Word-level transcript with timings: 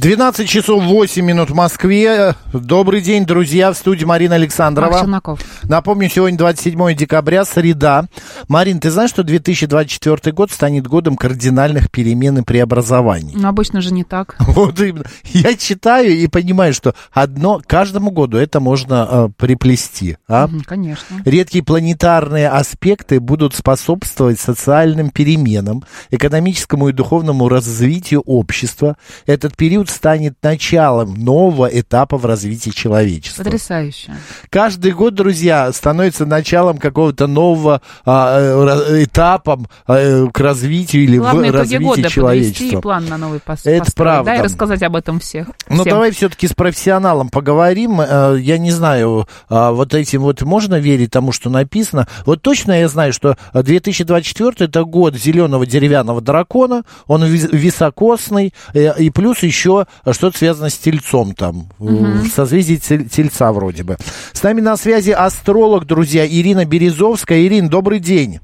12 0.00 0.48
часов 0.48 0.82
8 0.82 1.22
минут 1.22 1.50
в 1.50 1.54
Москве. 1.54 2.34
Добрый 2.54 3.02
день, 3.02 3.26
друзья, 3.26 3.70
в 3.70 3.76
студии 3.76 4.06
Марина 4.06 4.36
Александрова. 4.36 4.88
Марк 4.88 5.02
Челноков. 5.02 5.40
Напомню, 5.64 6.08
сегодня 6.08 6.38
27 6.38 6.94
декабря, 6.94 7.44
среда. 7.44 8.06
Марин, 8.48 8.80
ты 8.80 8.90
знаешь, 8.90 9.10
что 9.10 9.24
2024 9.24 10.32
год 10.32 10.50
станет 10.50 10.86
годом 10.86 11.18
кардинальных 11.18 11.90
перемен 11.90 12.38
и 12.38 12.42
преобразований? 12.42 13.34
Но 13.36 13.50
обычно 13.50 13.82
же 13.82 13.92
не 13.92 14.04
так. 14.04 14.36
Вот 14.40 14.80
именно. 14.80 15.04
Я 15.24 15.54
читаю 15.54 16.16
и 16.16 16.26
понимаю, 16.28 16.72
что 16.72 16.94
одно 17.12 17.60
каждому 17.66 18.10
году 18.10 18.38
это 18.38 18.58
можно 18.58 19.06
э, 19.10 19.28
приплести. 19.36 20.16
А? 20.26 20.48
Конечно. 20.64 21.20
Редкие 21.26 21.62
планетарные 21.62 22.48
аспекты 22.48 23.20
будут 23.20 23.54
способствовать 23.54 24.40
социальным 24.40 25.10
переменам, 25.10 25.84
экономическому 26.10 26.88
и 26.88 26.92
духовному 26.92 27.50
развитию 27.50 28.22
общества. 28.22 28.96
Этот 29.26 29.58
период 29.58 29.89
станет 29.90 30.34
началом 30.42 31.14
нового 31.14 31.66
этапа 31.66 32.16
в 32.16 32.24
развитии 32.24 32.70
человечества. 32.70 33.44
Потрясающе. 33.44 34.12
Каждый 34.50 34.92
год, 34.92 35.14
друзья, 35.14 35.72
становится 35.72 36.24
началом 36.26 36.78
какого-то 36.78 37.26
нового 37.26 37.82
а, 38.04 38.38
э, 38.40 39.04
этапом 39.04 39.68
э, 39.86 40.26
к 40.32 40.40
развитию 40.40 41.02
или 41.04 41.18
Главное 41.18 41.52
в 41.52 41.54
развитии 41.54 41.82
года 41.84 42.08
человечества. 42.08 42.80
план 42.80 43.06
на 43.06 43.18
новый 43.18 43.38
пос- 43.40 43.60
Это 43.64 43.84
построить, 43.84 43.94
правда. 43.94 44.30
Да, 44.30 44.36
и 44.36 44.42
рассказать 44.42 44.82
об 44.82 44.96
этом 44.96 45.20
всех. 45.20 45.48
Ну, 45.68 45.82
всем. 45.82 45.92
давай 45.92 46.10
все-таки 46.12 46.46
с 46.48 46.52
профессионалом 46.54 47.28
поговорим. 47.28 48.00
Э, 48.00 48.36
Я 48.40 48.58
не 48.58 48.70
знаю, 48.70 49.28
а, 49.48 49.72
вот 49.72 49.94
этим 49.94 50.22
вот 50.22 50.42
можно 50.42 50.76
верить 50.76 51.10
тому, 51.10 51.32
что 51.32 51.50
написано. 51.50 52.06
Вот 52.26 52.42
точно 52.42 52.72
я 52.80 52.88
знаю, 52.88 53.12
что 53.12 53.36
2024 53.52 54.66
это 54.66 54.84
год 54.84 55.16
зеленого 55.16 55.66
деревянного 55.66 56.20
дракона. 56.20 56.84
Он 57.06 57.24
вис- 57.24 57.48
високосный. 57.54 58.54
э, 58.74 58.92
И 59.02 59.10
плюс 59.10 59.42
еще 59.42 59.79
что-то 60.12 60.38
связано 60.38 60.68
с 60.70 60.78
тельцом 60.78 61.34
там. 61.34 61.64
э, 61.80 61.84
В 61.84 62.26
созвездии 62.28 62.76
тель- 62.76 63.08
тельца 63.08 63.52
вроде 63.52 63.82
бы. 63.84 63.96
С 64.32 64.42
нами 64.42 64.60
на 64.60 64.76
связи 64.76 65.10
астролог, 65.10 65.84
друзья, 65.86 66.26
Ирина 66.26 66.64
Березовская. 66.64 67.40
Ирин, 67.46 67.68
добрый 67.68 67.98
день. 68.00 68.40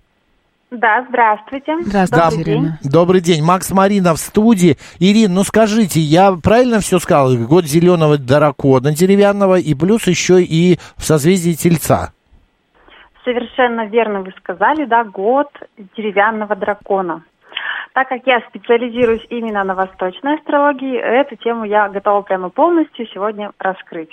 Да, 0.71 1.07
здравствуйте. 1.09 1.77
Здравствуйте, 1.85 2.27
Добрый 2.29 2.43
Ирина. 2.55 2.79
Добрый 2.83 3.21
день, 3.21 3.43
Макс 3.43 3.71
Марина 3.71 4.15
в 4.15 4.19
студии. 4.19 4.77
Ирин, 4.99 5.33
ну 5.33 5.45
скажите, 5.45 6.01
я 6.01 6.33
правильно 6.33 6.81
все 6.81 6.99
сказал? 6.99 7.37
Год 7.37 7.67
зеленого 7.67 8.19
дракона 8.19 8.93
деревянного 8.93 9.59
и 9.61 9.75
плюс 9.75 10.07
еще 10.09 10.43
и 10.43 10.79
в 10.97 11.05
созвездии 11.05 11.53
Тельца. 11.53 12.13
Совершенно 13.25 13.87
верно 13.87 14.23
вы 14.23 14.33
сказали, 14.39 14.85
да, 14.87 15.05
год 15.05 15.49
деревянного 15.97 16.55
дракона. 16.57 17.23
Так 17.97 18.11
как 18.11 18.27
я 18.27 18.41
специализируюсь 18.51 19.25
именно 19.31 19.65
на 19.65 19.75
восточной 19.75 20.35
астрологии, 20.35 20.99
эту 20.99 21.35
тему 21.37 21.65
я 21.65 21.89
готова 21.89 22.21
прямо 22.21 22.51
полностью 22.51 23.07
сегодня 23.07 23.53
раскрыть. 23.59 24.11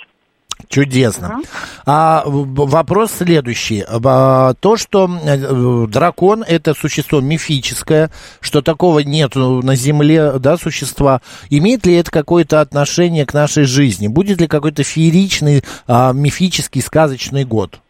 Чудесно. 0.70 1.42
А 1.84 2.22
вопрос 2.24 3.12
следующий. 3.12 3.84
А, 3.86 4.54
То, 4.54 4.78
что 4.78 5.06
э, 5.06 5.86
дракон 5.86 6.42
это 6.48 6.72
существо 6.72 7.20
мифическое, 7.20 8.10
что 8.40 8.62
такого 8.62 9.00
нет 9.00 9.34
на 9.34 9.74
Земле, 9.74 10.38
да, 10.38 10.56
существа, 10.56 11.20
имеет 11.50 11.84
ли 11.84 11.96
это 11.96 12.10
какое-то 12.10 12.62
отношение 12.62 13.26
к 13.26 13.34
нашей 13.34 13.64
жизни? 13.64 14.08
Будет 14.08 14.40
ли 14.40 14.46
какой-то 14.46 14.82
фееричный, 14.82 15.62
а, 15.86 16.14
мифический, 16.14 16.80
сказочный 16.80 17.44
год? 17.44 17.80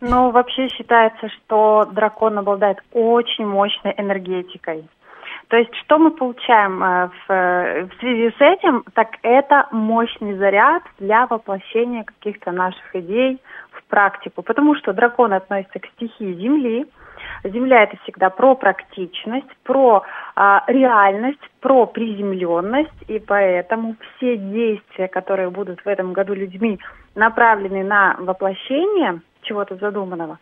Но 0.00 0.30
вообще 0.30 0.68
считается, 0.68 1.28
что 1.28 1.88
дракон 1.92 2.38
обладает 2.38 2.78
очень 2.92 3.46
мощной 3.46 3.94
энергетикой. 3.96 4.84
То 5.48 5.56
есть, 5.56 5.74
что 5.76 5.98
мы 5.98 6.10
получаем 6.10 6.82
э, 6.82 7.08
в, 7.08 7.32
э, 7.32 7.84
в 7.86 8.00
связи 8.00 8.30
с 8.36 8.40
этим, 8.40 8.84
так 8.92 9.16
это 9.22 9.66
мощный 9.70 10.36
заряд 10.36 10.82
для 10.98 11.26
воплощения 11.26 12.04
каких-то 12.04 12.52
наших 12.52 12.94
идей 12.94 13.40
в 13.70 13.82
практику. 13.84 14.42
Потому 14.42 14.74
что 14.76 14.92
дракон 14.92 15.32
относится 15.32 15.78
к 15.78 15.86
стихии 15.96 16.34
Земли. 16.34 16.86
Земля 17.44 17.84
это 17.84 17.96
всегда 18.02 18.30
про 18.30 18.54
практичность, 18.56 19.48
про 19.64 20.02
а, 20.36 20.64
реальность, 20.66 21.40
про 21.60 21.86
приземленность, 21.86 23.02
и 23.08 23.18
поэтому 23.18 23.96
все 24.16 24.36
действия, 24.36 25.08
которые 25.08 25.50
будут 25.50 25.80
в 25.80 25.88
этом 25.88 26.12
году 26.12 26.34
людьми 26.34 26.78
направлены 27.14 27.84
на 27.84 28.16
воплощение 28.18 29.20
чего-то 29.42 29.76
задуманного, 29.76 30.38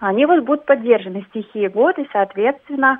они 0.00 0.26
вот 0.26 0.44
будут 0.44 0.66
поддержаны 0.66 1.26
стихией 1.30 1.68
год, 1.68 1.98
и, 1.98 2.08
соответственно, 2.12 2.98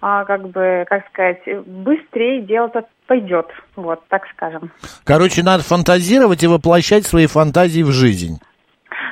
а, 0.00 0.24
как 0.24 0.48
бы, 0.48 0.84
как 0.88 1.06
сказать, 1.08 1.42
быстрее 1.66 2.42
дело-то 2.42 2.84
пойдет, 3.06 3.46
вот, 3.76 4.02
так 4.08 4.22
скажем. 4.34 4.70
Короче, 5.04 5.42
надо 5.42 5.62
фантазировать 5.62 6.42
и 6.42 6.46
воплощать 6.46 7.06
свои 7.06 7.26
фантазии 7.26 7.82
в 7.82 7.90
жизнь. 7.90 8.38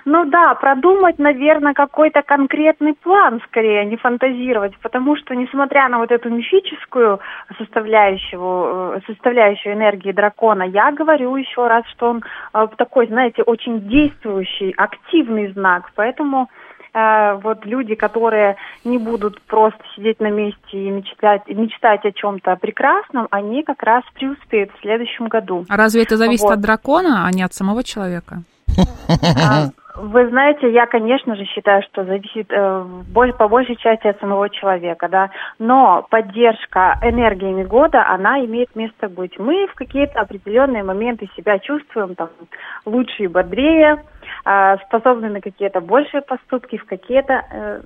Ну 0.04 0.24
да, 0.24 0.54
продумать, 0.54 1.18
наверное, 1.18 1.74
какой-то 1.74 2.22
конкретный 2.22 2.94
план, 2.94 3.40
скорее, 3.46 3.80
а 3.80 3.84
не 3.84 3.96
фантазировать, 3.96 4.76
потому 4.78 5.16
что, 5.16 5.34
несмотря 5.34 5.88
на 5.88 5.98
вот 5.98 6.10
эту 6.10 6.28
мифическую 6.28 7.20
составляющую, 7.56 8.96
э, 8.96 9.00
составляющую 9.06 9.74
энергии 9.74 10.12
дракона, 10.12 10.64
я 10.64 10.90
говорю 10.90 11.36
еще 11.36 11.68
раз, 11.68 11.84
что 11.86 12.10
он 12.10 12.24
э, 12.52 12.66
такой, 12.76 13.06
знаете, 13.06 13.42
очень 13.42 13.88
действующий, 13.88 14.74
активный 14.76 15.52
знак, 15.52 15.92
поэтому 15.94 16.48
э, 16.94 17.34
вот 17.42 17.64
люди, 17.64 17.94
которые 17.94 18.56
не 18.84 18.98
будут 18.98 19.40
просто 19.42 19.80
сидеть 19.94 20.18
на 20.18 20.30
месте 20.30 20.58
и 20.72 20.90
мечтать, 20.90 21.46
мечтать 21.46 22.04
о 22.04 22.10
чем-то 22.10 22.56
прекрасном, 22.56 23.28
они 23.30 23.62
как 23.62 23.82
раз 23.84 24.02
преуспеют 24.14 24.72
в 24.72 24.80
следующем 24.80 25.28
году. 25.28 25.64
А 25.68 25.76
разве 25.76 26.02
это 26.02 26.16
зависит 26.16 26.44
Вот. 26.44 26.54
от 26.54 26.60
дракона, 26.60 27.24
а 27.24 27.30
не 27.30 27.44
от 27.44 27.54
самого 27.54 27.84
человека? 27.84 28.42
Вы 29.94 30.28
знаете, 30.28 30.72
я, 30.72 30.86
конечно 30.86 31.36
же, 31.36 31.44
считаю, 31.44 31.82
что 31.82 32.04
зависит 32.04 32.50
э, 32.50 32.84
по 33.12 33.48
большей 33.48 33.76
части 33.76 34.06
от 34.06 34.18
самого 34.20 34.48
человека, 34.48 35.08
да. 35.08 35.30
Но 35.58 36.06
поддержка 36.08 36.98
энергиями 37.02 37.64
года, 37.64 38.06
она 38.08 38.42
имеет 38.44 38.74
место 38.74 39.08
быть. 39.08 39.38
Мы 39.38 39.66
в 39.66 39.74
какие-то 39.74 40.20
определенные 40.20 40.82
моменты 40.82 41.28
себя 41.36 41.58
чувствуем 41.58 42.14
там 42.14 42.30
лучше 42.86 43.24
и 43.24 43.26
бодрее, 43.26 44.02
а, 44.44 44.78
способны 44.78 45.28
на 45.28 45.40
какие-то 45.40 45.80
большие 45.80 46.22
поступки, 46.22 46.76
в 46.76 46.84
какие-то 46.86 47.44
э, 47.50 47.80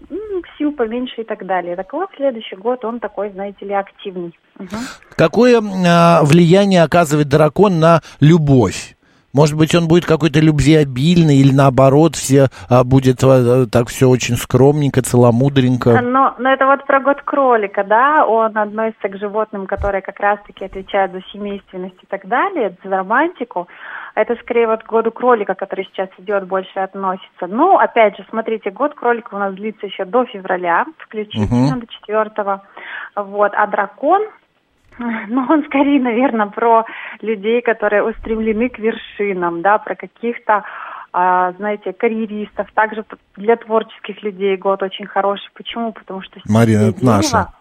сил 0.57 0.73
поменьше 0.73 1.23
и 1.23 1.25
так 1.25 1.45
далее. 1.45 1.77
Так 1.77 1.93
вот, 1.93 2.09
следующий 2.17 2.57
год 2.57 2.85
он 2.85 3.01
такой, 3.01 3.31
знаете 3.31 3.67
ли, 3.67 3.75
активный. 3.75 4.39
Мгм. 4.59 4.79
Какое 5.17 5.61
а, 5.61 6.23
влияние 6.25 6.83
оказывает 6.83 7.29
дракон 7.29 7.79
на 7.81 8.01
любовь? 8.21 8.96
Может 9.37 9.59
быть, 9.59 9.75
он 9.75 9.87
будет 9.87 10.07
какой-то 10.07 10.41
любвеобильный 10.41 11.37
или 11.37 11.53
наоборот, 11.53 12.17
все 12.17 12.47
а, 12.71 12.85
будет 12.85 13.23
а, 13.23 13.67
так 13.71 13.89
все 13.89 14.09
очень 14.09 14.37
скромненько, 14.37 15.03
целомудренько. 15.03 16.01
Но, 16.01 16.35
но 16.39 16.51
это 16.51 16.65
вот 16.65 16.87
про 16.87 17.01
год 17.01 17.21
кролика, 17.21 17.85
да, 17.85 18.25
он 18.25 18.57
относится 18.57 19.11
к 19.11 19.19
животным, 19.19 19.67
которые 19.67 20.01
как 20.01 20.19
раз-таки 20.21 20.65
отвечают 20.65 21.13
за 21.13 21.21
семейственность 21.33 22.03
и 22.03 22.07
так 22.07 22.27
далее, 22.27 22.79
за 22.83 22.89
романтику. 22.89 23.69
Это 24.15 24.37
скорее 24.37 24.69
вот 24.69 24.83
к 24.83 24.89
году 24.89 25.11
кролика, 25.11 25.53
который 25.55 25.85
сейчас 25.85 26.09
идет, 26.17 26.47
больше 26.47 26.79
относится. 26.79 27.47
Ну, 27.47 27.77
опять 27.77 28.17
же, 28.17 28.25
смотрите, 28.31 28.71
год 28.71 28.95
кролика 28.95 29.35
у 29.35 29.39
нас 29.39 29.53
длится 29.53 29.85
еще 29.85 30.07
до 30.07 30.25
февраля, 30.25 30.87
включительно 30.97 31.73
Мгм. 31.73 31.81
до 31.81 31.87
четвертого. 31.89 32.63
Вот, 33.15 33.53
а 33.55 33.67
дракон, 33.67 34.23
ну, 35.29 35.47
он 35.49 35.65
скорее, 35.65 36.01
наверное, 36.01 36.47
про 36.47 36.85
людей, 37.21 37.61
которые 37.63 38.03
устремлены 38.03 38.69
к 38.69 38.79
вершинам, 38.79 39.63
да, 39.63 39.79
про 39.79 39.95
каких-то 39.95 40.65
а, 41.13 41.53
знаете, 41.53 41.95
карьеристов, 41.95 42.71
также 42.75 43.03
для 43.37 43.57
творческих 43.57 44.23
людей 44.23 44.57
год 44.59 44.83
очень 44.83 45.07
хороший. 45.07 45.49
Почему? 45.55 45.93
Потому 45.93 46.21
что 46.21 46.41
Марина, 46.47 46.91
это 46.91 47.01
дерева- 47.01 47.53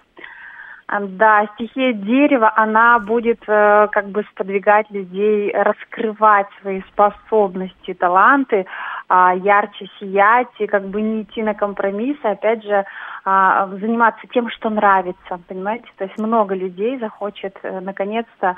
А, 0.87 0.99
Да, 0.99 1.47
стихия 1.55 1.93
дерева, 1.93 2.51
она 2.55 2.99
будет 2.99 3.41
э, 3.47 3.87
как 3.91 4.09
бы 4.09 4.23
сподвигать 4.31 4.91
людей 4.91 5.51
раскрывать 5.51 6.47
свои 6.61 6.81
способности, 6.91 7.93
таланты, 7.93 8.65
ярче 9.09 9.87
сиять 9.99 10.49
и 10.59 10.67
как 10.67 10.87
бы 10.87 11.01
не 11.01 11.23
идти 11.23 11.43
на 11.43 11.53
компромиссы, 11.53 12.25
опять 12.25 12.63
же, 12.63 12.85
а, 13.23 13.67
заниматься 13.67 14.25
тем, 14.33 14.49
что 14.49 14.69
нравится, 14.69 15.39
понимаете? 15.47 15.85
То 15.97 16.05
есть 16.05 16.17
много 16.17 16.55
людей 16.55 16.97
захочет 16.99 17.57
э, 17.63 17.79
наконец-то 17.79 18.55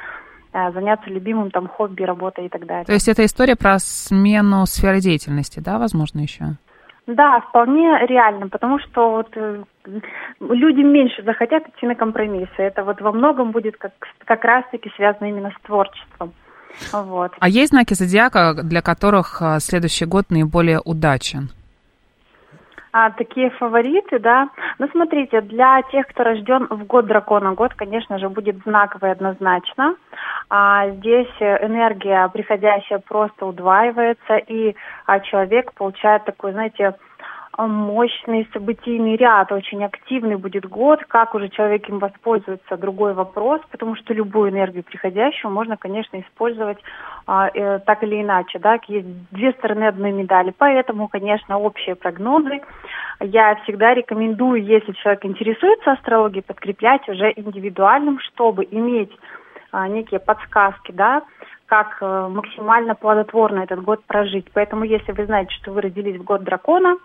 э, 0.54 0.72
заняться 0.72 1.10
любимым 1.10 1.52
там 1.52 1.68
хобби, 1.68 2.04
работой 2.04 2.46
и 2.46 2.50
так 2.50 2.66
далее. 2.66 2.86
То 2.86 2.94
есть 2.94 3.08
это 3.08 3.26
история 3.26 3.56
про 3.56 3.80
смену 3.80 4.66
сферы 4.66 5.00
деятельности, 5.00 5.60
да, 5.60 5.78
возможно, 5.80 6.20
еще? 6.20 6.58
Да, 7.08 7.40
вполне 7.40 8.06
реально, 8.06 8.50
потому 8.50 8.80
что 8.80 9.12
вот 9.12 9.30
э, 9.36 9.64
люди 10.42 10.82
меньше 10.82 11.24
захотят 11.24 11.64
идти 11.70 11.88
на 11.88 11.96
компромиссы. 11.96 12.58
Это 12.58 12.84
вот 12.84 13.00
во 13.00 13.14
многом 13.14 13.52
будет 13.52 13.78
как, 13.78 13.94
как 14.26 14.44
раз-таки 14.44 14.92
связано 14.98 15.28
именно 15.28 15.52
с 15.52 15.62
творчеством. 15.66 16.34
Вот. 16.92 17.32
А 17.40 17.50
есть 17.50 17.70
знаки 17.70 17.94
зодиака, 17.94 18.54
для 18.54 18.82
которых 18.82 19.42
а, 19.42 19.60
следующий 19.60 20.06
год 20.06 20.26
наиболее 20.30 20.80
удачен? 20.84 21.50
А, 22.92 23.12
такие 23.12 23.50
фавориты, 23.52 24.18
да. 24.18 24.50
Ну, 24.80 24.88
смотрите, 24.92 25.42
для 25.42 25.82
тех, 25.92 26.08
кто 26.08 26.24
рожден 26.24 26.68
в 26.70 26.86
год 26.86 27.06
дракона, 27.06 27.54
год, 27.54 27.74
конечно 27.76 28.18
же, 28.18 28.30
будет 28.30 28.58
знаковый 28.66 29.12
однозначно. 29.12 29.96
А, 30.50 30.90
здесь 30.90 31.30
э, 31.40 31.66
энергия 31.66 32.28
приходящая 32.30 33.00
просто 33.00 33.46
удваивается, 33.46 34.38
и 34.38 34.76
а, 35.06 35.20
человек 35.20 35.74
получает 35.74 36.26
такой, 36.26 36.54
знаете, 36.54 36.96
мощный 37.66 38.48
событийный 38.54 39.16
ряд, 39.16 39.52
очень 39.52 39.84
активный 39.84 40.36
будет 40.36 40.68
год. 40.68 41.04
Как 41.08 41.34
уже 41.34 41.50
человек 41.50 41.90
им 41.90 41.98
воспользуется, 41.98 42.78
другой 42.78 43.14
вопрос, 43.14 43.62
потому 43.72 43.96
что 43.96 44.14
любую 44.14 44.52
энергию 44.52 44.84
приходящую 44.84 45.52
можно, 45.52 45.76
конечно, 45.76 46.20
использовать 46.22 46.78
а, 47.26 47.50
э, 47.52 47.80
так 47.80 48.04
или 48.04 48.22
иначе. 48.22 48.60
Да? 48.60 48.78
Есть 48.88 49.08
две 49.32 49.54
стороны 49.54 49.86
одной 49.86 50.12
медали. 50.12 50.54
Поэтому, 50.56 51.08
конечно, 51.08 51.58
общие 51.58 51.96
прогнозы. 51.96 52.62
Я 53.20 53.56
всегда 53.64 53.96
рекомендую, 53.96 54.64
если 54.64 54.92
человек 54.92 55.26
интересуется 55.26 55.94
астрологией, 55.94 56.44
подкреплять 56.44 57.10
уже 57.10 57.34
индивидуальным, 57.36 58.20
чтобы 58.20 58.68
иметь 58.70 59.12
а, 59.72 59.88
некие 59.88 60.20
подсказки, 60.20 60.92
да, 60.92 61.24
как 61.66 61.98
э, 62.02 62.28
максимально 62.30 62.96
плодотворно 62.96 63.60
этот 63.60 63.84
год 63.84 64.04
прожить. 64.06 64.46
Поэтому, 64.54 64.86
если 64.86 65.12
вы 65.12 65.26
знаете, 65.26 65.54
что 65.56 65.72
вы 65.72 65.82
родились 65.82 66.18
в 66.20 66.24
год 66.24 66.44
дракона, 66.44 66.98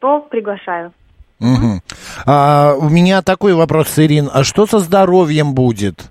то 0.00 0.20
приглашаю. 0.20 0.92
Мгм. 1.40 1.80
А, 2.26 2.74
у 2.78 2.88
меня 2.88 3.22
такой 3.22 3.54
вопрос, 3.54 3.98
Ирин. 3.98 4.28
А 4.32 4.44
что 4.44 4.66
со 4.66 4.78
здоровьем 4.78 5.54
будет? 5.54 6.10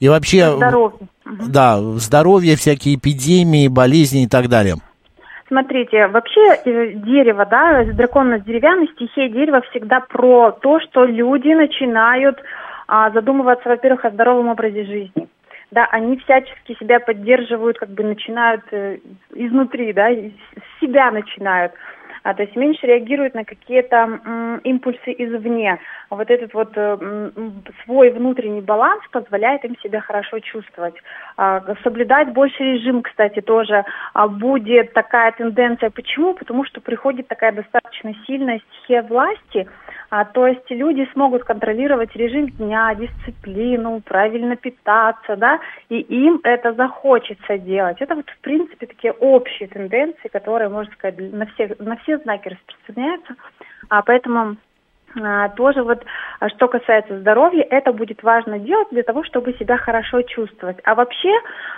И 0.00 0.08
вообще, 0.08 0.56
Здоровье. 0.56 0.98
да, 1.24 1.78
здоровье, 1.96 2.56
всякие 2.56 2.96
эпидемии, 2.96 3.68
болезни 3.68 4.24
и 4.24 4.28
так 4.28 4.48
далее. 4.48 4.76
Смотрите, 5.48 6.06
вообще 6.08 6.40
э, 6.64 6.92
дерево, 6.94 7.44
да, 7.44 7.84
дракон 7.84 8.34
из 8.34 8.44
деревянной, 8.44 8.88
стихия 8.94 9.28
дерева 9.28 9.60
всегда 9.70 10.00
про 10.00 10.50
то, 10.52 10.80
что 10.80 11.04
люди 11.04 11.52
начинают 11.52 12.40
а, 12.88 13.10
задумываться, 13.10 13.68
во-первых, 13.68 14.04
о 14.04 14.10
здоровом 14.10 14.48
образе 14.48 14.84
жизни. 14.84 15.28
Да, 15.70 15.86
они 15.90 16.16
всячески 16.18 16.76
себя 16.80 17.00
поддерживают, 17.00 17.78
как 17.78 17.90
бы 17.90 18.02
начинают 18.02 18.62
э, 18.72 18.98
изнутри, 19.34 19.92
да, 19.92 20.08
себя 20.80 21.10
начинают. 21.10 21.72
А, 22.22 22.34
то 22.34 22.42
есть 22.42 22.54
меньше 22.56 22.86
реагируют 22.86 23.34
на 23.34 23.44
какие-то 23.44 23.96
м, 23.96 24.58
импульсы 24.58 25.14
извне. 25.18 25.78
Вот 26.10 26.30
этот 26.30 26.54
вот 26.54 26.70
э, 26.76 26.98
м, 27.00 27.64
свой 27.84 28.10
внутренний 28.10 28.60
баланс 28.60 29.02
позволяет 29.10 29.64
им 29.64 29.76
себя 29.82 30.00
хорошо 30.00 30.38
чувствовать. 30.40 30.94
А, 31.36 31.62
соблюдать 31.82 32.32
больше 32.32 32.62
режим, 32.62 33.02
кстати, 33.02 33.40
тоже 33.40 33.84
а, 34.14 34.28
будет 34.28 34.92
такая 34.92 35.32
тенденция. 35.32 35.90
Почему? 35.90 36.34
Потому 36.34 36.64
что 36.64 36.80
приходит 36.80 37.28
такая 37.28 37.52
достаточно 37.52 38.14
сильная 38.26 38.60
стихия 38.70 39.02
власти, 39.02 39.68
а, 40.12 40.26
то 40.26 40.46
есть 40.46 40.70
люди 40.70 41.08
смогут 41.14 41.42
контролировать 41.44 42.14
режим 42.14 42.50
дня, 42.50 42.94
дисциплину, 42.94 44.02
правильно 44.02 44.56
питаться, 44.56 45.36
да, 45.36 45.58
и 45.88 46.00
им 46.00 46.38
это 46.42 46.74
захочется 46.74 47.56
делать. 47.56 47.96
Это 47.98 48.14
вот, 48.16 48.28
в 48.28 48.38
принципе, 48.42 48.84
такие 48.84 49.14
общие 49.14 49.70
тенденции, 49.70 50.28
которые, 50.28 50.68
можно 50.68 50.92
сказать, 50.92 51.16
на 51.18 51.46
все, 51.46 51.74
на 51.78 51.96
все 51.96 52.18
знаки 52.18 52.48
распространяются. 52.48 53.36
А, 53.88 54.02
поэтому 54.02 54.56
а, 55.18 55.48
тоже 55.48 55.82
вот, 55.82 56.04
а, 56.40 56.50
что 56.50 56.68
касается 56.68 57.18
здоровья, 57.18 57.66
это 57.70 57.94
будет 57.94 58.22
важно 58.22 58.58
делать 58.58 58.88
для 58.90 59.04
того, 59.04 59.24
чтобы 59.24 59.54
себя 59.54 59.78
хорошо 59.78 60.20
чувствовать. 60.20 60.76
А 60.84 60.94
вообще, 60.94 61.32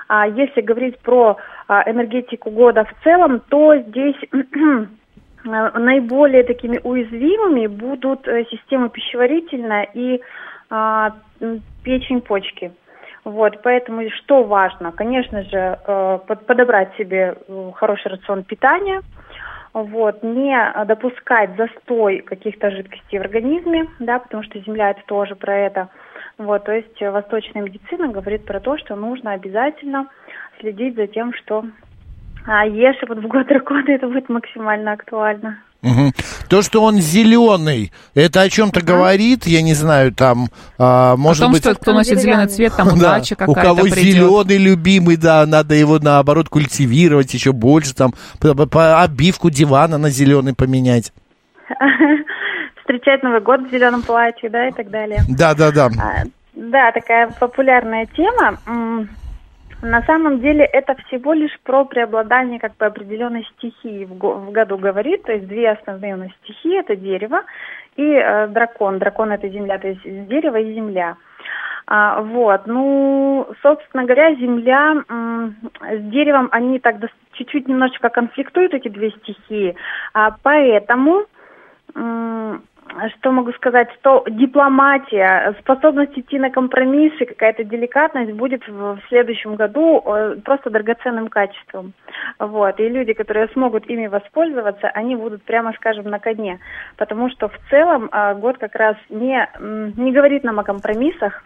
а, 0.09 0.27
если 0.27 0.61
говорить 0.61 0.99
про 0.99 1.37
энергетику 1.69 2.51
года 2.51 2.85
в 2.85 3.05
целом, 3.05 3.43
то 3.49 3.77
здесь 3.77 4.17
наиболее 5.44 6.43
такими 6.43 6.81
уязвимыми 6.82 7.67
будут 7.67 8.26
э, 8.26 8.44
система 8.50 8.88
пищеварительная 8.88 9.88
и 9.94 10.20
м, 10.70 11.62
печень, 11.82 12.20
почки. 12.20 12.73
Вот, 13.25 13.62
поэтому 13.62 14.08
что 14.11 14.43
важно? 14.44 14.93
Конечно 14.93 15.43
же, 15.44 15.79
э, 15.87 16.19
под- 16.26 16.46
подобрать 16.46 16.94
себе 16.96 17.37
э, 17.49 17.70
хороший 17.75 18.08
рацион 18.12 18.44
питания, 18.44 19.00
вот, 19.73 20.23
не 20.23 20.56
допускать 20.87 21.56
застой 21.56 22.19
каких-то 22.19 22.70
жидкостей 22.70 23.19
в 23.19 23.23
организме, 23.23 23.88
да, 23.99 24.19
потому 24.20 24.43
что 24.44 24.61
Земля 24.61 24.90
это 24.90 25.02
тоже 25.06 25.35
про 25.35 25.56
это. 25.56 25.88
Вот, 26.38 26.64
то 26.64 26.73
есть 26.73 27.00
э, 27.00 27.11
восточная 27.11 27.62
медицина 27.62 28.08
говорит 28.08 28.44
про 28.44 28.61
то, 28.61 28.76
что 28.76 28.94
нужно 28.94 29.32
обязательно 29.32 30.08
следить 30.61 30.97
за 30.97 31.06
тем, 31.06 31.32
что 31.32 31.64
а, 32.46 32.64
ешь, 32.67 32.96
и 33.02 33.06
вот 33.06 33.19
в 33.19 33.26
год 33.26 33.46
дракона 33.46 33.85
это 33.88 34.06
будет 34.06 34.29
максимально 34.29 34.93
актуально. 34.93 35.58
Мгм. 35.82 36.12
То, 36.49 36.62
что 36.62 36.82
он 36.82 36.96
зеленый, 36.96 37.93
это 38.14 38.41
о 38.41 38.49
чем-то 38.49 38.81
говорит, 38.82 39.46
я 39.46 39.61
не 39.61 39.75
знаю, 39.75 40.12
там, 40.14 40.46
а, 40.79 41.14
может 41.17 41.43
О 41.43 41.44
том, 41.46 41.52
быть... 41.52 41.62
что 41.62 41.75
кто 41.75 41.93
носит 41.93 42.20
зеленый 42.20 42.46
цвет, 42.46 42.75
там 42.75 42.88
Да, 42.91 42.94
удача 42.94 43.35
у 43.35 43.37
какая-то 43.37 43.61
кого 43.61 43.82
придет. 43.82 43.99
зеленый 43.99 44.56
любимый, 44.56 45.17
да, 45.19 45.44
надо 45.46 45.75
его 45.75 45.99
наоборот 45.99 46.49
культивировать 46.49 47.35
еще 47.35 47.52
больше, 47.52 47.94
там, 47.94 48.14
по- 48.41 48.55
по- 48.55 48.67
по- 48.67 49.02
обивку 49.02 49.50
дивана 49.50 49.99
на 49.99 50.08
зеленый 50.08 50.55
поменять. 50.55 51.12
Встречать 52.81 53.23
Новый 53.23 53.40
год 53.40 53.61
в 53.67 53.70
зеленом 53.70 54.02
платье, 54.02 54.49
да, 54.50 54.69
и 54.69 54.73
так 54.73 54.90
далее. 54.90 55.20
Да, 55.29 55.55
да, 55.55 55.70
да. 55.70 55.87
А, 55.99 56.23
Да, 56.55 56.93
такая 56.93 57.29
популярная 57.40 58.06
тема. 58.17 58.58
На 59.85 60.03
самом 60.05 60.41
деле 60.41 60.65
это 60.65 60.95
всего 60.95 61.35
лишь 61.35 61.61
про 61.63 61.85
преобладание 61.85 62.59
как 62.59 62.75
бы 62.79 62.87
определенной 62.87 63.45
стихии 63.45 64.07
в, 64.07 64.17
го- 64.17 64.37
в 64.37 64.50
году 64.50 64.79
говорит. 64.79 65.25
То 65.25 65.33
есть 65.33 65.47
две 65.47 65.71
основные 65.71 66.14
у 66.14 66.17
нас 66.17 66.31
стихии 66.43 66.81
это 66.81 66.97
дерево 66.97 67.43
и 67.97 68.03
э, 68.03 68.47
дракон. 68.47 68.99
Дракон 68.99 69.33
это 69.33 69.47
земля, 69.49 69.79
то 69.79 69.88
есть 69.88 70.00
дерево 70.03 70.57
и 70.57 70.73
земля. 70.73 71.17
А, 71.87 72.23
вот, 72.23 72.62
ну, 72.67 73.47
собственно 73.61 74.05
говоря, 74.05 74.35
земля 74.37 75.05
с 75.07 76.00
деревом, 76.11 76.49
они 76.50 76.79
так 76.79 76.97
чуть-чуть 77.33 77.69
немножечко 77.69 78.09
конфликтуют, 78.09 78.73
эти 78.73 78.88
две 78.88 79.11
стихии, 79.11 79.76
а, 80.14 80.35
поэтому 80.43 81.26
что 83.19 83.33
могу 83.33 83.53
сказать, 83.53 83.88
что 84.00 84.25
дипломатия, 84.29 85.55
способность 85.61 86.17
идти 86.19 86.38
на 86.38 86.50
компромиссы, 86.50 87.25
какая-то 87.25 87.64
деликатность 87.64 88.33
будет 88.33 88.67
в, 88.69 88.99
следующем 89.09 89.57
году 89.57 90.03
э, 90.05 90.37
просто 90.45 90.71
драгоценным 90.71 91.29
качеством. 91.29 91.93
Вот. 92.38 92.79
И 92.81 92.88
люди, 92.88 93.12
которые 93.12 93.49
смогут 93.49 93.87
ими 93.88 94.07
воспользоваться, 94.07 94.88
они 94.88 95.17
будут, 95.17 95.43
прямо 95.43 95.73
скажем, 95.73 96.05
на 96.05 96.19
коне. 96.19 96.61
Потому 96.97 97.31
что 97.31 97.49
в 97.49 97.59
целом 97.71 98.09
э, 98.12 98.35
год 98.35 98.59
как 98.59 98.75
раз 98.75 98.97
не, 99.09 99.49
не 99.97 100.12
говорит 100.12 100.45
нам 100.45 100.61
о 100.61 100.64
компромиссах, 100.64 101.43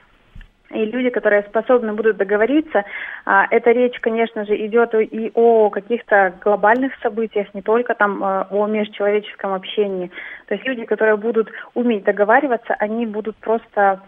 и 0.71 0.85
люди, 0.85 1.11
которые 1.11 1.43
способны 1.45 1.95
будут 1.95 2.17
договориться, 2.17 2.85
а, 3.25 3.47
эта 3.51 3.71
речь, 3.71 3.99
конечно 4.01 4.45
же, 4.45 4.55
идет 4.67 4.95
и 4.95 5.31
о 5.35 5.71
каких-то 5.71 6.35
глобальных 6.41 6.93
событиях, 7.03 7.53
не 7.55 7.63
только 7.63 7.95
там 7.95 8.23
э, 8.23 8.45
о 8.51 8.67
межчеловеческом 8.67 9.55
общении. 9.55 10.11
То 10.47 10.55
есть 10.55 10.67
люди, 10.67 10.85
которые 10.85 11.17
будут 11.17 11.51
уметь 11.75 12.05
договариваться, 12.05 12.75
они 12.79 13.07
будут 13.07 13.37
просто, 13.37 14.01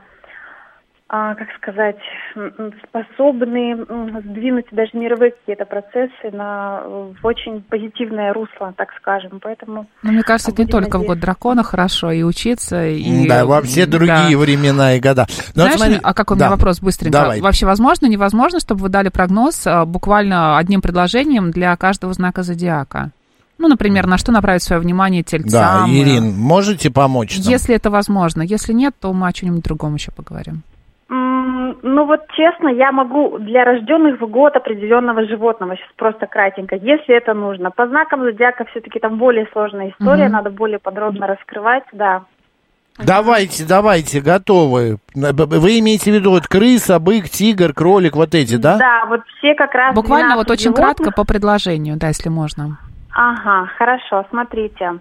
как 1.11 1.49
сказать, 1.57 1.97
способны 2.87 3.85
сдвинуть 4.23 4.67
даже 4.71 4.90
мировые 4.95 5.33
какие-то 5.33 5.64
процессы 5.64 6.31
на 6.33 6.83
в 7.21 7.26
очень 7.26 7.62
позитивное 7.62 8.33
русло, 8.33 8.73
так 8.76 8.90
скажем. 9.00 9.40
Поэтому 9.43 9.88
Ну, 10.05 10.12
мне 10.12 10.23
кажется, 10.23 10.52
это 10.52 10.62
не 10.62 10.69
только 10.69 10.99
в 10.99 11.00
год 11.00 11.09
надеяться. 11.17 11.26
дракона 11.26 11.62
хорошо 11.64 12.12
и 12.12 12.23
учиться, 12.23 12.87
и... 12.87 13.26
Да, 13.26 13.45
во 13.45 13.61
все 13.62 13.87
да. 13.87 13.99
другие 13.99 14.38
времена 14.38 14.95
и 14.95 15.00
года. 15.00 15.26
Но 15.57 15.64
вот 15.64 15.73
Знаешь, 15.73 15.81
смотри- 15.81 16.00
а 16.00 16.14
какой 16.14 16.37
у 16.37 16.38
меня 16.38 16.49
да. 16.49 16.55
вопрос 16.55 16.81
быстренько? 16.81 17.19
Давай. 17.19 17.40
Вообще 17.40 17.67
возможно, 17.67 18.07
невозможно, 18.07 18.61
чтобы 18.61 18.83
вы 18.83 18.88
дали 18.88 19.09
прогноз 19.09 19.67
а, 19.67 19.85
буквально 19.87 20.59
одним 20.59 20.81
предложением 20.81 21.50
для 21.50 21.76
каждого 21.76 22.12
знака 22.12 22.45
зодиака? 22.45 23.11
Ну, 23.59 23.67
например, 23.67 24.07
на 24.07 24.17
что 24.17 24.31
направить 24.31 24.62
свое 24.62 24.81
внимание 24.81 25.23
Да, 25.23 25.29
тельцам. 25.29 25.90
Ирин, 25.90 26.38
можете 26.38 26.88
помочь 26.90 27.37
нам? 27.37 27.49
Если 27.49 27.75
это 27.75 27.90
возможно. 27.90 28.43
Если 28.43 28.73
нет, 28.73 28.95
то 29.00 29.12
мы 29.12 29.26
о 29.26 29.33
чем-нибудь 29.33 29.64
другом 29.64 29.97
еще 29.97 30.12
поговорим. 30.12 30.62
Ну 31.83 32.05
вот 32.07 32.21
честно, 32.37 32.69
я 32.69 32.93
могу 32.93 33.39
для 33.39 33.65
рожденных 33.65 34.21
в 34.21 34.27
год 34.27 34.57
определенного 34.57 35.25
животного, 35.27 35.77
сейчас 35.77 35.89
просто 35.97 36.27
кратенько, 36.27 36.77
если 36.77 37.15
это 37.15 37.35
нужно. 37.35 37.71
По 37.71 37.87
знакам 37.87 38.23
зодиака 38.23 38.65
все-таки 38.67 38.99
там 38.99 39.19
более 39.19 39.47
сложная 39.53 39.91
история, 39.91 40.25
Мгм. 40.25 40.33
надо 40.33 40.50
более 40.50 40.79
подробно 40.79 41.27
раскрывать, 41.27 41.85
да. 41.93 42.23
Давайте, 42.99 43.65
давайте, 43.67 44.21
готовы. 44.21 44.99
Вы 45.15 45.79
имеете 45.79 46.11
в 46.11 46.15
виду 46.15 46.31
вот 46.31 46.47
крыса, 46.47 46.99
бык, 46.99 47.29
тигр, 47.29 47.73
кролик, 47.73 48.15
вот 48.15 48.35
эти, 48.35 48.57
да? 48.57 48.77
Да, 48.79 49.07
вот 49.07 49.21
все 49.39 49.55
как 49.55 49.75
раз 49.75 49.95
Буквально 49.95 50.35
12 50.35 50.37
вот 50.37 50.50
очень 50.50 50.75
животных. 50.77 50.97
кратко 50.97 51.12
по 51.12 51.25
предложению, 51.25 51.97
да, 51.97 52.09
если 52.09 52.29
можно. 52.29 52.79
Ага, 53.12 53.71
хорошо, 53.79 54.27
смотрите. 54.31 55.00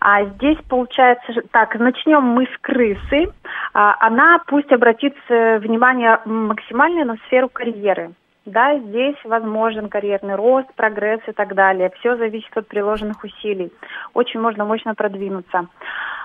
А 0.00 0.24
здесь 0.24 0.56
получается 0.68 1.42
так, 1.50 1.78
начнем 1.78 2.22
мы 2.22 2.46
с 2.46 2.58
крысы. 2.62 3.32
А, 3.74 3.96
она 4.00 4.40
пусть 4.46 4.72
обратит 4.72 5.14
э, 5.28 5.58
внимание 5.58 6.18
максимально 6.24 7.04
на 7.04 7.16
сферу 7.26 7.50
карьеры. 7.50 8.12
Да, 8.46 8.78
здесь 8.78 9.16
возможен 9.24 9.90
карьерный 9.90 10.36
рост, 10.36 10.72
прогресс 10.74 11.20
и 11.28 11.32
так 11.32 11.54
далее. 11.54 11.92
Все 12.00 12.16
зависит 12.16 12.56
от 12.56 12.66
приложенных 12.66 13.22
усилий. 13.22 13.70
Очень 14.14 14.40
можно 14.40 14.64
мощно 14.64 14.94
продвинуться. 14.94 15.66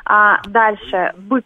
А, 0.06 0.40
дальше, 0.48 1.14
бык. 1.18 1.44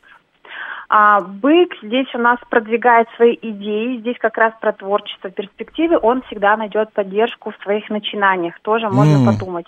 А, 0.88 1.22
бык 1.22 1.74
здесь 1.82 2.14
у 2.14 2.20
нас 2.20 2.38
продвигает 2.48 3.08
свои 3.16 3.38
идеи, 3.42 3.98
здесь 3.98 4.18
как 4.20 4.38
раз 4.38 4.54
про 4.62 4.72
творчество. 4.72 5.30
В 5.30 5.34
перспективе 5.34 5.98
он 5.98 6.22
всегда 6.24 6.56
найдет 6.58 6.94
поддержку 6.94 7.52
в 7.52 7.64
своих 7.64 7.90
начинаниях, 7.90 8.60
тоже 8.62 8.88
можно 8.90 9.18
М. 9.18 9.26
подумать. 9.26 9.66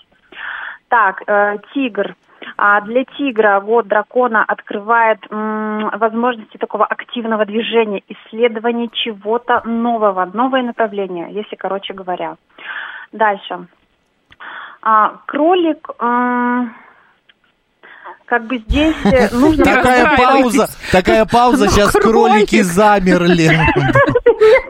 Так, 0.88 1.22
э, 1.26 1.58
тигр. 1.74 2.14
А 2.56 2.80
для 2.82 3.04
тигра 3.04 3.60
год 3.60 3.86
дракона 3.88 4.44
открывает 4.44 5.18
м, 5.30 5.90
возможности 5.98 6.56
такого 6.58 6.84
активного 6.86 7.44
движения, 7.44 8.02
исследования 8.08 8.88
чего-то 8.92 9.62
нового, 9.64 10.30
новое 10.32 10.62
направление, 10.62 11.28
если 11.32 11.56
короче 11.56 11.94
говоря. 11.94 12.36
Дальше. 13.12 13.66
А, 14.82 15.18
кролик, 15.26 15.88
м, 16.00 16.74
как 18.26 18.44
бы 18.46 18.58
здесь 18.58 18.96
э, 19.04 19.28
нужно... 19.36 19.64
Такая 19.64 20.16
пауза, 20.16 20.68
такая 20.90 21.26
пауза, 21.26 21.64
Ну, 21.66 21.70
сейчас 21.70 21.92
кролики 21.92 22.56
кролик. 22.56 22.64
замерли. 22.64 23.50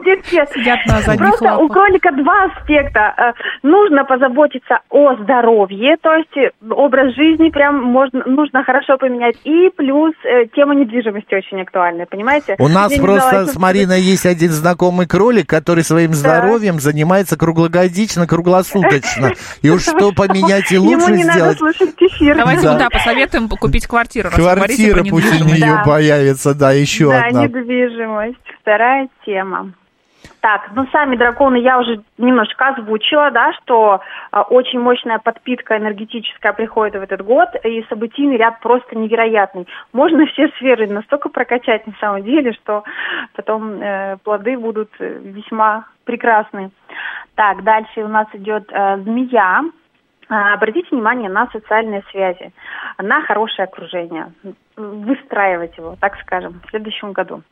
Нет, 0.05 0.19
нет. 0.31 0.49
Сидят 0.53 0.79
на 0.85 0.99
задних 1.01 1.27
Просто 1.27 1.55
у 1.57 1.63
лапах. 1.63 1.71
кролика 1.71 2.11
два 2.11 2.45
аспекта. 2.45 3.13
Э, 3.17 3.33
Нужно 3.63 4.03
позаботиться 4.05 4.79
о 4.89 5.15
здоровье, 5.15 5.95
то 6.01 6.13
есть 6.13 6.35
э, 6.37 6.51
образ 6.69 7.15
жизни 7.15 7.49
прям 7.49 7.81
можно, 7.83 8.23
нужно 8.25 8.63
хорошо 8.63 8.97
поменять. 8.97 9.35
И 9.43 9.69
плюс 9.75 10.13
э, 10.25 10.45
тема 10.55 10.75
недвижимости 10.75 11.33
очень 11.33 11.61
актуальна, 11.61 12.05
понимаете? 12.05 12.55
У 12.59 12.67
нас 12.67 12.91
Я 12.91 13.01
просто 13.01 13.29
знала, 13.29 13.45
с 13.45 13.57
Мариной 13.57 14.01
есть 14.01 14.25
один 14.25 14.51
знакомый 14.51 15.07
кролик, 15.07 15.47
который 15.47 15.83
своим 15.83 16.13
здоровьем 16.13 16.79
занимается 16.79 17.37
круглогодично, 17.37 18.27
круглосуточно. 18.27 19.31
И 19.61 19.69
уж 19.69 19.81
что 19.83 20.11
поменять 20.15 20.71
и 20.71 20.77
лучше 20.77 21.15
сделать. 21.15 21.57
Давайте, 22.19 22.61
Да. 22.63 22.73
ну 22.73 22.79
да, 22.79 22.89
посоветуем 22.89 23.47
купить 23.49 23.87
квартиру. 23.87 24.29
Квартира 24.29 25.03
пусть 25.09 25.41
у 25.41 25.45
нее 25.45 25.59
Да. 25.77 25.83
появится, 25.85 26.53
да, 26.53 26.71
еще 26.71 27.09
да, 27.09 27.25
одна. 27.27 27.43
недвижимость. 27.47 28.37
Вторая 28.63 29.09
тема. 29.25 29.73
Так, 30.39 30.69
ну 30.73 30.87
сами 30.87 31.17
драконы 31.17 31.57
я 31.57 31.79
уже 31.79 32.01
немножко 32.17 32.69
озвучила, 32.69 33.29
да, 33.29 33.51
что 33.53 33.99
а, 34.31 34.43
очень 34.43 34.79
мощная 34.79 35.19
подпитка 35.19 35.77
энергетическая 35.77 36.53
приходит 36.53 36.95
в 36.95 37.03
этот 37.03 37.25
год, 37.25 37.49
и 37.65 37.85
событийный 37.89 38.37
ряд 38.37 38.61
просто 38.61 38.97
невероятный. 38.97 39.67
Можно 39.91 40.25
все 40.33 40.47
сферы 40.55 40.87
настолько 40.87 41.27
прокачать 41.27 41.85
на 41.87 41.93
самом 41.99 42.23
деле, 42.23 42.53
что 42.53 42.85
потом 43.35 43.81
э, 43.81 44.15
плоды 44.23 44.57
будут 44.57 44.91
э, 44.99 45.19
весьма 45.23 45.87
прекрасны. 46.05 46.71
Так, 47.35 47.63
дальше 47.63 48.01
у 48.01 48.07
нас 48.07 48.27
идет 48.31 48.71
э, 48.71 48.99
змея. 48.99 49.63
А, 50.29 50.53
Обратите 50.53 50.87
внимание 50.91 51.29
на 51.29 51.47
социальные 51.47 52.03
связи, 52.11 52.53
на 52.97 53.21
хорошее 53.23 53.65
окружение, 53.65 54.31
выстраивать 54.77 55.77
его, 55.77 55.97
так 55.99 56.17
скажем, 56.21 56.61
в 56.65 56.69
следующем 56.69 57.11
году. 57.11 57.43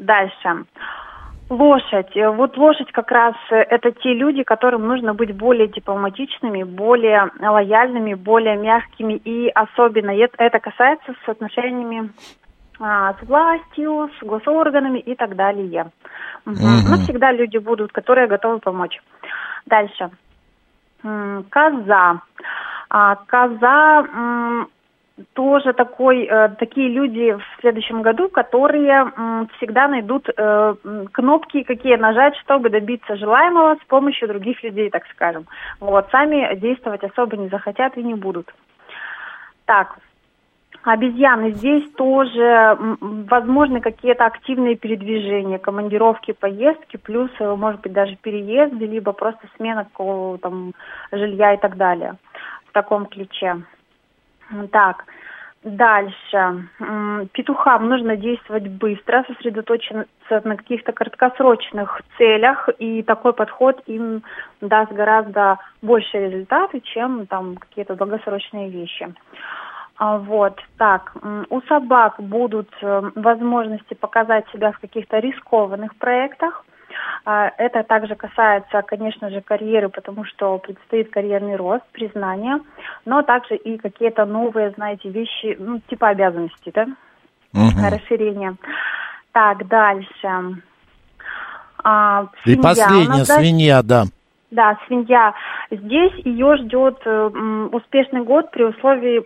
Дальше. 0.00 0.64
Лошадь. 1.50 2.16
Э, 2.16 2.30
Вот 2.30 2.56
лошадь 2.56 2.90
как 2.90 3.10
раз 3.10 3.34
э, 3.50 3.56
это 3.56 3.92
те 3.92 4.14
люди, 4.14 4.42
которым 4.42 4.86
нужно 4.86 5.12
быть 5.14 5.36
более 5.36 5.68
дипломатичными, 5.68 6.62
более 6.62 7.30
лояльными, 7.38 8.14
более 8.14 8.56
мягкими. 8.56 9.14
И 9.14 9.48
особенно 9.48 10.10
это 10.10 10.58
касается 10.58 11.14
с 11.24 11.28
отношениями 11.28 12.10
а, 12.80 13.12
с 13.12 13.22
властью, 13.26 14.10
с 14.18 14.24
госорганами 14.24 15.00
и 15.00 15.14
так 15.14 15.36
далее. 15.36 15.90
Мгм. 16.46 16.88
Но 16.88 16.96
всегда 17.02 17.30
люди 17.30 17.58
будут, 17.58 17.92
которые 17.92 18.26
готовы 18.26 18.58
помочь. 18.60 18.98
Дальше. 19.66 20.10
Коза. 21.02 22.22
А, 22.88 23.16
коза 23.26 24.06
тоже 25.32 25.72
такой, 25.72 26.24
э, 26.24 26.48
такие 26.58 26.88
люди 26.88 27.32
в 27.32 27.60
следующем 27.60 28.02
году, 28.02 28.28
которые 28.28 29.12
всегда 29.56 29.88
найдут 29.88 30.28
э, 30.28 30.74
кнопки, 31.12 31.62
какие 31.62 31.96
нажать, 31.96 32.36
чтобы 32.36 32.70
добиться 32.70 33.16
желаемого 33.16 33.76
с 33.76 33.86
помощью 33.86 34.28
других 34.28 34.62
людей, 34.62 34.90
так 34.90 35.04
скажем. 35.14 35.46
Вот, 35.80 36.08
сами 36.10 36.54
действовать 36.56 37.04
особо 37.04 37.36
не 37.36 37.48
захотят 37.48 37.96
и 37.96 38.02
не 38.02 38.14
будут. 38.14 38.52
Так, 39.64 39.98
Обезьяны 40.82 41.52
здесь 41.52 41.90
тоже 41.92 42.78
возможны 43.00 43.80
какие-то 43.80 44.24
активные 44.24 44.76
передвижения, 44.76 45.58
командировки, 45.58 46.32
поездки, 46.32 46.96
плюс, 46.96 47.30
э, 47.38 47.54
может 47.54 47.82
быть, 47.82 47.92
даже 47.92 48.16
переезды, 48.16 48.86
либо 48.86 49.12
просто 49.12 49.46
смена 49.56 49.84
какого 49.84 50.38
там 50.38 50.72
жилья 51.12 51.52
и 51.52 51.58
так 51.58 51.76
далее. 51.76 52.14
В 52.66 52.72
таком 52.72 53.04
ключе. 53.06 53.62
Так, 54.72 55.04
дальше. 55.62 56.68
Петухам 57.32 57.88
нужно 57.88 58.16
действовать 58.16 58.68
быстро, 58.68 59.24
сосредоточиться 59.28 60.06
на 60.28 60.56
каких-то 60.56 60.92
краткосрочных 60.92 62.02
целях, 62.18 62.68
и 62.78 63.02
такой 63.02 63.32
подход 63.32 63.82
им 63.86 64.22
даст 64.60 64.92
гораздо 64.92 65.58
больше 65.82 66.18
результаты, 66.18 66.80
чем 66.80 67.26
там 67.26 67.56
какие-то 67.56 67.94
долгосрочные 67.94 68.70
вещи. 68.70 69.14
А, 69.96 70.16
Вот, 70.16 70.58
так, 70.78 71.12
у 71.50 71.60
собак 71.62 72.14
будут 72.18 72.70
э, 72.80 73.10
возможности 73.16 73.92
показать 73.92 74.48
себя 74.48 74.72
в 74.72 74.78
каких-то 74.78 75.18
рискованных 75.18 75.94
проектах. 75.96 76.64
А, 77.24 77.50
Это 77.58 77.82
также 77.82 78.14
касается, 78.14 78.82
конечно 78.82 79.30
же, 79.30 79.40
карьеры, 79.40 79.88
потому 79.88 80.24
что 80.24 80.58
предстоит 80.58 81.10
карьерный 81.10 81.56
рост, 81.56 81.84
признание, 81.92 82.58
но 83.04 83.22
также 83.22 83.56
и 83.56 83.78
какие-то 83.78 84.24
новые, 84.24 84.70
знаете, 84.72 85.08
вещи, 85.10 85.56
ну, 85.58 85.80
типа 85.88 86.08
обязанностей, 86.08 86.72
да, 86.74 86.86
Мгм. 87.52 87.88
расширение. 87.88 88.56
Так, 89.32 89.66
дальше. 89.68 90.62
А, 91.82 92.26
И 92.44 92.54
свинья 92.54 92.60
у 92.60 92.68
последняя 92.68 93.24
свинья, 93.24 93.82
да. 93.82 94.04
да, 94.50 94.78
свинья. 94.86 95.34
Здесь 95.70 96.12
ее 96.24 96.56
ждет 96.56 97.00
э, 97.04 97.68
успешный 97.72 98.22
год 98.22 98.50
при 98.50 98.64
условии, 98.64 99.22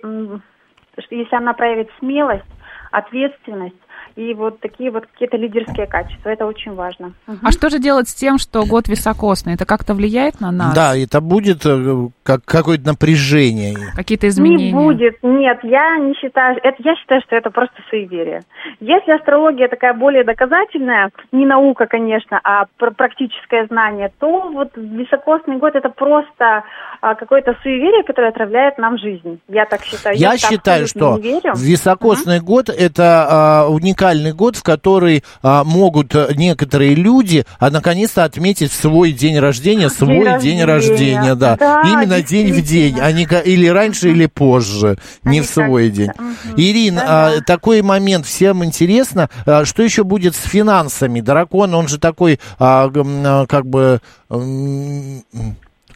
что 0.98 1.14
если 1.14 1.34
она 1.36 1.52
проявит 1.54 1.90
смелость, 1.98 2.44
ответственность 2.92 3.74
и 4.16 4.32
вот 4.34 4.60
такие 4.60 4.90
вот 4.90 5.06
какие-то 5.06 5.36
лидерские 5.36 5.86
качества. 5.86 6.28
Это 6.28 6.46
очень 6.46 6.74
важно. 6.74 7.12
Мгм. 7.26 7.40
А 7.42 7.50
что 7.50 7.68
же 7.68 7.78
делать 7.78 8.08
с 8.08 8.14
тем, 8.14 8.38
что 8.38 8.64
год 8.64 8.88
високосный? 8.88 9.54
Это 9.54 9.66
как-то 9.66 9.94
влияет 9.94 10.40
на 10.40 10.50
нас? 10.52 10.74
Да, 10.74 10.96
это 10.96 11.20
будет 11.20 11.66
э, 11.66 12.08
как 12.22 12.44
какое-то 12.44 12.86
напряжение. 12.86 13.76
Какие-то 13.94 14.28
изменения? 14.28 14.66
Не 14.66 14.72
будет, 14.72 15.18
нет, 15.22 15.58
я 15.62 15.98
не 15.98 16.14
считаю, 16.14 16.58
это, 16.62 16.76
я 16.78 16.94
считаю, 16.96 17.20
что 17.22 17.36
это 17.36 17.50
просто 17.50 17.74
суеверие. 17.90 18.42
Если 18.80 19.10
астрология 19.10 19.68
такая 19.68 19.94
более 19.94 20.24
доказательная, 20.24 21.10
не 21.32 21.44
наука, 21.44 21.86
конечно, 21.86 22.40
а 22.44 22.66
пр- 22.78 22.94
практическое 22.94 23.66
знание, 23.66 24.12
то 24.20 24.50
вот 24.50 24.70
високосный 24.76 25.56
год 25.58 25.74
это 25.74 25.88
просто 25.88 26.64
а, 27.00 27.14
какое-то 27.14 27.56
суеверие, 27.62 28.04
которое 28.04 28.28
отравляет 28.28 28.78
нам 28.78 28.96
жизнь. 28.98 29.40
Я 29.48 29.64
так 29.66 29.82
считаю. 29.82 30.16
Я 30.16 30.34
это 30.34 30.46
считаю, 30.46 30.86
что 30.86 31.18
високосный 31.18 32.40
год 32.40 32.68
это 32.68 33.26
а, 33.28 33.68
уникальный 33.68 34.03
год, 34.32 34.56
в 34.56 34.62
который 34.62 35.24
а, 35.42 35.64
могут 35.64 36.14
а, 36.14 36.28
некоторые 36.34 36.94
люди 36.94 37.44
а, 37.58 37.70
наконец-то 37.70 38.24
отметить 38.24 38.72
свой 38.72 39.12
день 39.12 39.38
рождения, 39.38 39.88
свой 39.88 40.24
день 40.40 40.62
рождения. 40.62 40.64
рождения, 40.64 41.34
да. 41.34 41.56
Да, 41.56 41.82
Именно 41.86 42.22
день 42.22 42.52
в 42.52 42.62
день, 42.62 42.98
а 43.00 43.10
не 43.12 43.24
или 43.44 43.66
раньше, 43.66 44.10
или 44.10 44.26
позже, 44.26 44.98
не 45.24 45.40
А 45.40 45.42
в 45.42 45.46
не 45.46 45.46
свой 45.46 45.84
как-то. 45.90 45.96
день. 45.96 46.10
Мгм. 46.18 46.54
Ирина, 46.56 47.00
Да-да. 47.00 47.34
а, 47.38 47.40
такой 47.42 47.82
момент 47.82 48.26
всем 48.26 48.64
интересно, 48.64 49.30
а, 49.46 49.64
что 49.64 49.82
еще 49.82 50.04
будет 50.04 50.34
с 50.36 50.40
финансами? 50.48 51.20
Дракон, 51.20 51.74
он 51.74 51.88
же 51.88 51.98
такой, 51.98 52.40
а, 52.58 52.90
а, 52.94 53.46
как 53.46 53.66
бы 53.66 54.00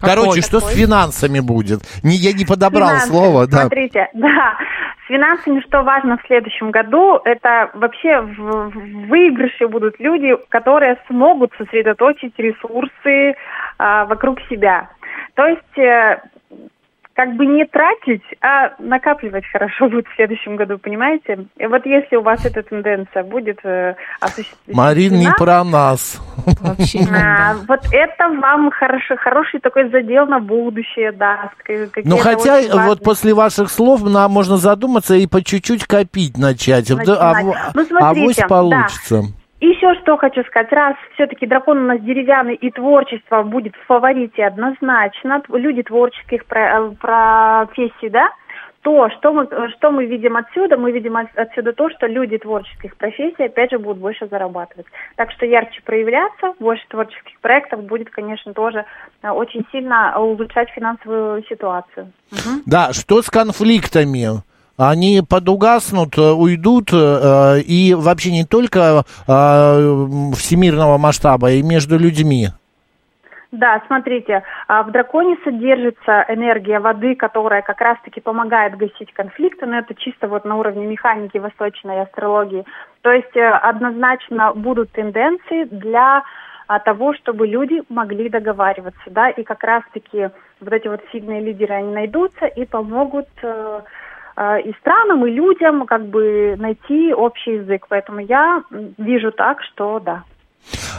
Короче, 0.00 0.42
что 0.42 0.60
с 0.60 0.68
финансами 0.74 1.40
будет? 1.40 1.80
Не, 2.02 2.14
я 2.14 2.32
не 2.32 2.44
подобрал 2.44 2.88
Финансы. 2.88 3.08
слово, 3.08 3.46
да. 3.46 3.60
Смотрите, 3.62 4.08
да. 4.14 4.56
С 5.04 5.08
финансами 5.08 5.60
что 5.66 5.82
важно 5.82 6.18
в 6.18 6.26
следующем 6.26 6.70
году, 6.70 7.20
это 7.24 7.70
вообще 7.74 8.20
в, 8.20 8.70
в 8.70 9.08
выигрыше 9.08 9.66
будут 9.66 9.98
люди, 9.98 10.36
которые 10.50 10.98
смогут 11.08 11.52
сосредоточить 11.56 12.34
ресурсы 12.38 13.34
а, 13.78 14.04
вокруг 14.04 14.38
себя. 14.50 14.90
То 15.34 15.46
есть 15.46 15.78
э, 15.78 16.20
как 17.18 17.34
бы 17.34 17.46
не 17.46 17.64
тратить, 17.64 18.22
а 18.40 18.74
накапливать 18.78 19.44
хорошо 19.50 19.88
будет 19.88 20.06
в 20.06 20.14
следующем 20.14 20.54
году, 20.54 20.78
понимаете? 20.78 21.46
И 21.56 21.66
вот 21.66 21.84
если 21.84 22.14
у 22.14 22.22
вас 22.22 22.46
эта 22.46 22.62
тенденция 22.62 23.24
будет 23.24 23.58
э, 23.64 23.96
осуществлена... 24.20 24.76
Марин, 24.80 25.14
не 25.14 25.28
про 25.36 25.64
нас. 25.64 26.20
Вообще 26.60 27.00
не 27.00 27.06
А, 27.06 27.10
да. 27.10 27.56
вот 27.66 27.80
это 27.90 28.28
вам 28.40 28.70
хорошо, 28.70 29.16
хороший 29.16 29.58
такой 29.58 29.90
задел 29.90 30.26
на 30.28 30.38
будущее 30.38 31.10
даст. 31.10 31.54
Ну, 32.04 32.18
хотя 32.18 32.60
вот 32.86 33.02
после 33.02 33.34
ваших 33.34 33.68
слов 33.68 34.04
нам 34.04 34.30
можно 34.30 34.56
задуматься 34.56 35.16
и 35.16 35.26
по 35.26 35.42
чуть-чуть 35.42 35.86
копить 35.86 36.38
начать. 36.38 36.88
А, 36.88 36.94
Начинать. 36.94 37.44
в- 37.46 37.74
Ну, 37.74 37.84
смотрите, 37.84 38.42
авось 38.44 38.70
да. 38.70 39.22
Еще 39.60 39.94
что 40.00 40.16
хочу 40.16 40.44
сказать. 40.44 40.72
Раз 40.72 40.96
все-таки 41.14 41.46
дракон 41.46 41.78
у 41.78 41.86
нас 41.86 42.00
деревянный 42.00 42.54
и 42.54 42.70
творчество 42.70 43.42
будет 43.42 43.74
в 43.74 43.86
фаворите 43.86 44.44
однозначно, 44.44 45.42
люди 45.48 45.82
творческих 45.82 46.42
э, 46.50 46.90
профессий, 47.00 48.08
да, 48.08 48.30
то, 48.82 49.10
что 49.10 49.32
мы, 49.32 49.48
что 49.76 49.90
мы 49.90 50.06
видим 50.06 50.36
отсюда? 50.36 50.76
Мы 50.76 50.92
видим 50.92 51.16
от- 51.16 51.36
отсюда 51.36 51.72
то, 51.72 51.90
что 51.90 52.06
люди 52.06 52.38
творческих 52.38 52.96
профессий, 52.96 53.44
опять 53.44 53.72
же, 53.72 53.78
будут 53.78 53.98
больше 53.98 54.28
зарабатывать. 54.28 54.86
Так 55.16 55.32
что 55.32 55.44
ярче 55.46 55.82
проявляться, 55.84 56.54
больше 56.60 56.84
творческих 56.88 57.38
проектов 57.40 57.82
будет, 57.82 58.10
конечно, 58.10 58.54
тоже 58.54 58.84
э, 59.22 59.30
очень 59.30 59.66
сильно 59.72 60.18
улучшать 60.18 60.70
финансовую 60.70 61.42
ситуацию. 61.44 62.12
Мгм. 62.30 62.62
Да, 62.66 62.92
что 62.92 63.20
с 63.22 63.28
конфликтами? 63.28 64.42
Они 64.78 65.22
подугаснут, 65.28 66.16
э, 66.16 66.32
уйдут, 66.32 66.90
э, 66.92 67.60
и 67.60 67.94
вообще 67.94 68.30
не 68.30 68.44
только 68.44 68.78
э, 68.78 69.32
всемирного 70.36 70.96
масштаба, 70.98 71.50
и 71.50 71.62
между 71.62 71.98
людьми. 71.98 72.48
Да, 73.50 73.82
смотрите, 73.86 74.42
а, 74.66 74.82
в 74.82 74.90
драконе 74.90 75.38
содержится 75.42 76.26
энергия 76.28 76.80
воды, 76.80 77.14
которая 77.14 77.62
как 77.62 77.80
раз-таки 77.80 78.20
помогает 78.20 78.76
гасить 78.76 79.12
конфликты, 79.14 79.64
но 79.64 79.78
это 79.78 79.94
чисто 79.94 80.28
вот 80.28 80.44
на 80.44 80.56
уровне 80.56 80.86
механики 80.86 81.38
восточной 81.38 82.02
астрологии. 82.02 82.66
То 83.00 83.10
есть 83.10 83.34
э, 83.36 83.48
однозначно 83.48 84.52
будут 84.52 84.92
тенденции 84.92 85.64
для 85.64 86.24
а, 86.66 86.78
того, 86.78 87.14
чтобы 87.14 87.46
люди 87.46 87.82
могли 87.88 88.28
договариваться, 88.28 89.00
да, 89.06 89.30
и 89.30 89.42
как 89.42 89.64
раз-таки 89.64 90.28
вот 90.60 90.72
эти 90.72 90.86
вот 90.86 91.00
сильные 91.10 91.40
лидеры, 91.40 91.74
они 91.74 91.92
найдутся 91.94 92.44
и 92.44 92.66
помогут 92.66 93.28
э, 93.40 93.46
э, 93.46 93.80
и 94.64 94.72
странам, 94.80 95.26
и 95.26 95.30
людям 95.30 95.86
как 95.86 96.06
бы 96.06 96.56
найти 96.58 97.12
общий 97.12 97.54
язык. 97.54 97.86
Поэтому 97.88 98.20
я 98.20 98.62
вижу 98.98 99.32
так, 99.32 99.58
что 99.62 100.00
да. 100.00 100.24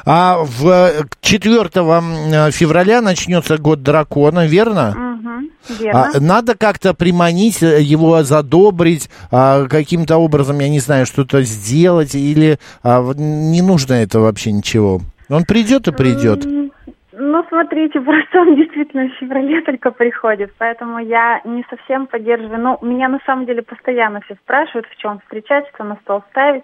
А 0.05 0.37
в 0.43 0.67
э, 0.67 1.03
4 1.21 1.59
м, 1.75 2.51
февраля 2.51 3.01
начнется 3.01 3.57
год 3.57 3.83
дракона, 3.83 4.47
верно? 4.47 4.95
Мгм, 4.97 5.49
верно. 5.79 6.11
А, 6.15 6.19
надо 6.19 6.55
как-то 6.55 6.93
приманить 6.93 7.61
э, 7.61 7.81
его, 7.81 8.23
задобрить, 8.23 9.09
а, 9.31 9.67
каким-то 9.67 10.17
образом, 10.17 10.59
я 10.59 10.69
не 10.69 10.79
знаю, 10.79 11.05
что-то 11.05 11.43
сделать, 11.43 12.15
или 12.15 12.59
а, 12.83 13.13
не 13.15 13.61
нужно 13.61 13.93
это 13.93 14.19
вообще 14.19 14.51
ничего. 14.51 15.01
Он 15.29 15.43
придет 15.43 15.87
и 15.87 15.91
придет. 15.91 16.45
М, 16.45 16.71
Ну, 17.31 17.45
смотрите, 17.47 18.01
просто 18.01 18.41
он 18.41 18.55
действительно 18.55 19.07
в 19.07 19.13
феврале 19.19 19.61
только 19.61 19.91
приходит, 19.91 20.51
поэтому 20.57 20.97
я 20.97 21.41
не 21.45 21.63
совсем 21.69 22.07
поддерживаю. 22.07 22.59
Ну, 22.59 22.79
меня 22.81 23.07
на 23.07 23.19
самом 23.25 23.45
деле 23.45 23.61
постоянно 23.61 24.21
все 24.21 24.35
спрашивают, 24.35 24.87
в 24.87 24.95
чем 24.97 25.19
встречать, 25.19 25.67
что 25.73 25.83
на 25.83 25.95
стол 25.97 26.23
ставить. 26.31 26.63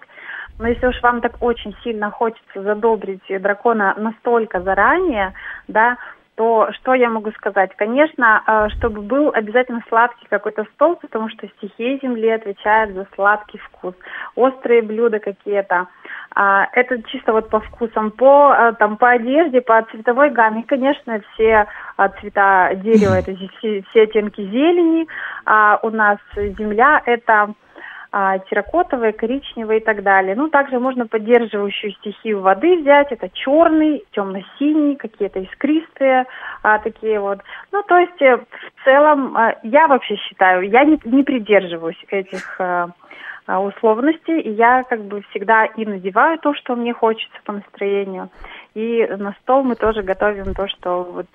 Но 0.57 0.67
если 0.67 0.87
уж 0.87 0.99
вам 1.03 1.21
так 1.21 1.33
очень 1.41 1.75
сильно 1.83 2.09
хочется 2.09 2.63
задобрить 2.63 3.21
дракона 3.27 3.93
настолько 3.97 4.61
заранее, 4.61 5.33
да, 5.67 5.97
то 6.35 6.69
что 6.73 6.93
я 6.93 7.09
могу 7.09 7.31
сказать? 7.31 7.71
Конечно, 7.77 8.43
э, 8.45 8.69
чтобы 8.77 9.01
был 9.01 9.31
обязательно 9.33 9.81
сладкий 9.87 10.27
какой-то 10.29 10.65
стол, 10.73 10.97
потому 10.97 11.29
что 11.29 11.47
стихия 11.47 11.97
Земли 12.01 12.29
отвечает 12.29 12.93
за 12.93 13.07
сладкий 13.15 13.57
вкус. 13.57 13.95
Острые 14.35 14.81
блюда 14.81 15.19
какие-то. 15.19 15.87
А, 16.35 16.67
Это 16.73 17.01
чисто 17.03 17.31
вот 17.31 17.49
по 17.49 17.61
вкусам, 17.61 18.11
по, 18.11 18.53
э, 18.53 18.73
там, 18.77 18.97
по 18.97 19.11
одежде, 19.11 19.61
по 19.61 19.81
цветовой 19.91 20.29
гамме. 20.31 20.63
Конечно, 20.63 21.21
все 21.33 21.67
а, 21.95 22.09
цвета 22.09 22.71
дерева, 22.75 23.13
это 23.13 23.33
все, 23.89 24.01
оттенки 24.01 24.41
зелени. 24.41 25.07
А 25.45 25.79
у 25.83 25.89
нас 25.89 26.17
земля– 26.35 27.01
это 27.05 27.53
терракотовые, 28.49 29.11
коричневые 29.11 29.81
и 29.81 29.83
так 29.83 30.01
далее. 30.01 30.35
Ну, 30.35 30.47
также 30.49 30.79
можно 30.79 31.05
поддерживающую 31.05 31.91
стихию 31.93 32.39
воды 32.39 32.77
взять. 32.77 33.11
Это 33.11 33.29
черный, 33.29 34.03
темно-синий, 34.11 34.95
какие-то 34.95 35.39
искристые 35.39 36.25
а, 36.63 36.79
такие 36.79 37.19
вот. 37.19 37.39
Ну, 37.73 37.83
то 37.83 37.97
есть 37.97 38.21
э, 38.21 38.37
в 38.37 38.83
целом 38.85 39.35
э, 39.35 39.55
я 39.63 39.87
вообще 39.87 40.15
считаю, 40.15 40.61
я 40.69 40.85
не, 40.85 40.97
не 41.03 41.23
придерживаюсь 41.23 42.01
этих 42.09 42.55
а, 42.59 42.87
условностей, 43.47 44.39
и 44.39 44.51
я 44.51 44.83
как 44.83 45.03
бы 45.03 45.21
всегда 45.29 45.65
и 45.65 45.85
надеваю 45.85 46.39
то, 46.39 46.53
что 46.53 46.75
мне 46.75 46.93
хочется 46.93 47.37
по 47.43 47.53
настроению, 47.53 48.29
и 48.75 49.07
на 49.17 49.33
стол 49.41 49.63
мы 49.63 49.75
тоже 49.75 50.03
готовим 50.03 50.53
то, 50.53 50.67
что 50.67 51.03
вот... 51.03 51.25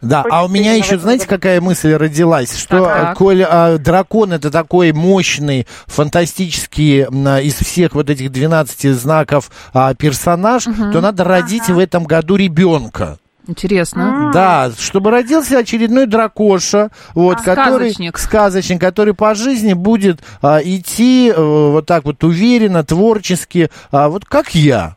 Да, 0.00 0.24
а 0.30 0.44
у 0.44 0.48
меня 0.48 0.74
еще, 0.74 0.94
этом 0.94 1.00
знаете, 1.00 1.26
году. 1.26 1.36
какая 1.36 1.60
мысль 1.60 1.92
родилась? 1.94 2.56
Что, 2.56 2.84
Так, 2.84 3.12
э, 3.12 3.14
коль 3.16 3.42
а, 3.42 3.76
дракон 3.76 4.32
это 4.32 4.52
такой 4.52 4.92
мощный, 4.92 5.66
фантастический 5.86 7.04
а, 7.04 7.40
из 7.40 7.54
всех 7.56 7.94
вот 7.94 8.08
этих 8.08 8.30
12 8.30 8.94
знаков 8.94 9.50
а, 9.74 9.94
персонаж, 9.94 10.64
то 10.64 11.00
надо 11.00 11.24
родить 11.24 11.68
в 11.68 11.78
этом 11.78 12.04
году 12.04 12.36
ребенка. 12.36 13.18
Интересно. 13.48 14.30
Да, 14.32 14.70
чтобы 14.78 15.10
родился 15.10 15.58
очередной 15.58 16.06
дракоша, 16.06 16.90
вот, 17.14 17.38
А, 17.40 17.42
который 17.42 17.90
сказочник. 17.90 18.18
сказочник, 18.18 18.80
который 18.80 19.12
по 19.12 19.34
жизни 19.34 19.72
будет 19.72 20.20
а, 20.40 20.60
идти 20.62 21.32
э, 21.34 21.42
вот 21.42 21.86
так 21.86 22.04
вот 22.04 22.22
уверенно, 22.22 22.84
творчески, 22.84 23.68
а, 23.90 24.08
вот 24.08 24.24
как 24.24 24.54
я. 24.54 24.94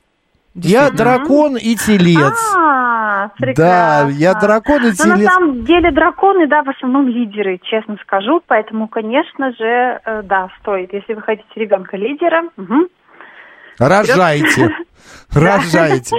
Я 0.56 0.92
дракон 0.92 1.58
и 1.58 1.76
телец. 1.76 2.38
А, 2.56 3.30
Да, 3.56 4.08
я 4.10 4.34
дракон 4.36 4.86
и 4.86 4.92
Но 5.00 5.06
на 5.06 5.16
телец. 5.18 5.32
самом 5.34 5.66
деле 5.66 5.92
драконы, 5.92 6.48
да, 6.48 6.64
в 6.64 6.70
основном 6.70 7.08
лидеры, 7.08 7.60
честно 7.64 7.98
скажу, 8.04 8.42
поэтому, 8.46 8.88
конечно 8.88 9.52
же, 9.54 10.00
э, 10.06 10.22
да, 10.24 10.50
стоит. 10.62 10.94
Если 10.94 11.14
вы 11.14 11.22
хотите 11.22 11.50
ребенка 11.56 11.98
лидера, 11.98 12.44
мгм. 12.58 12.88
Рожайте. 13.80 14.70
Рожайте. 15.34 16.16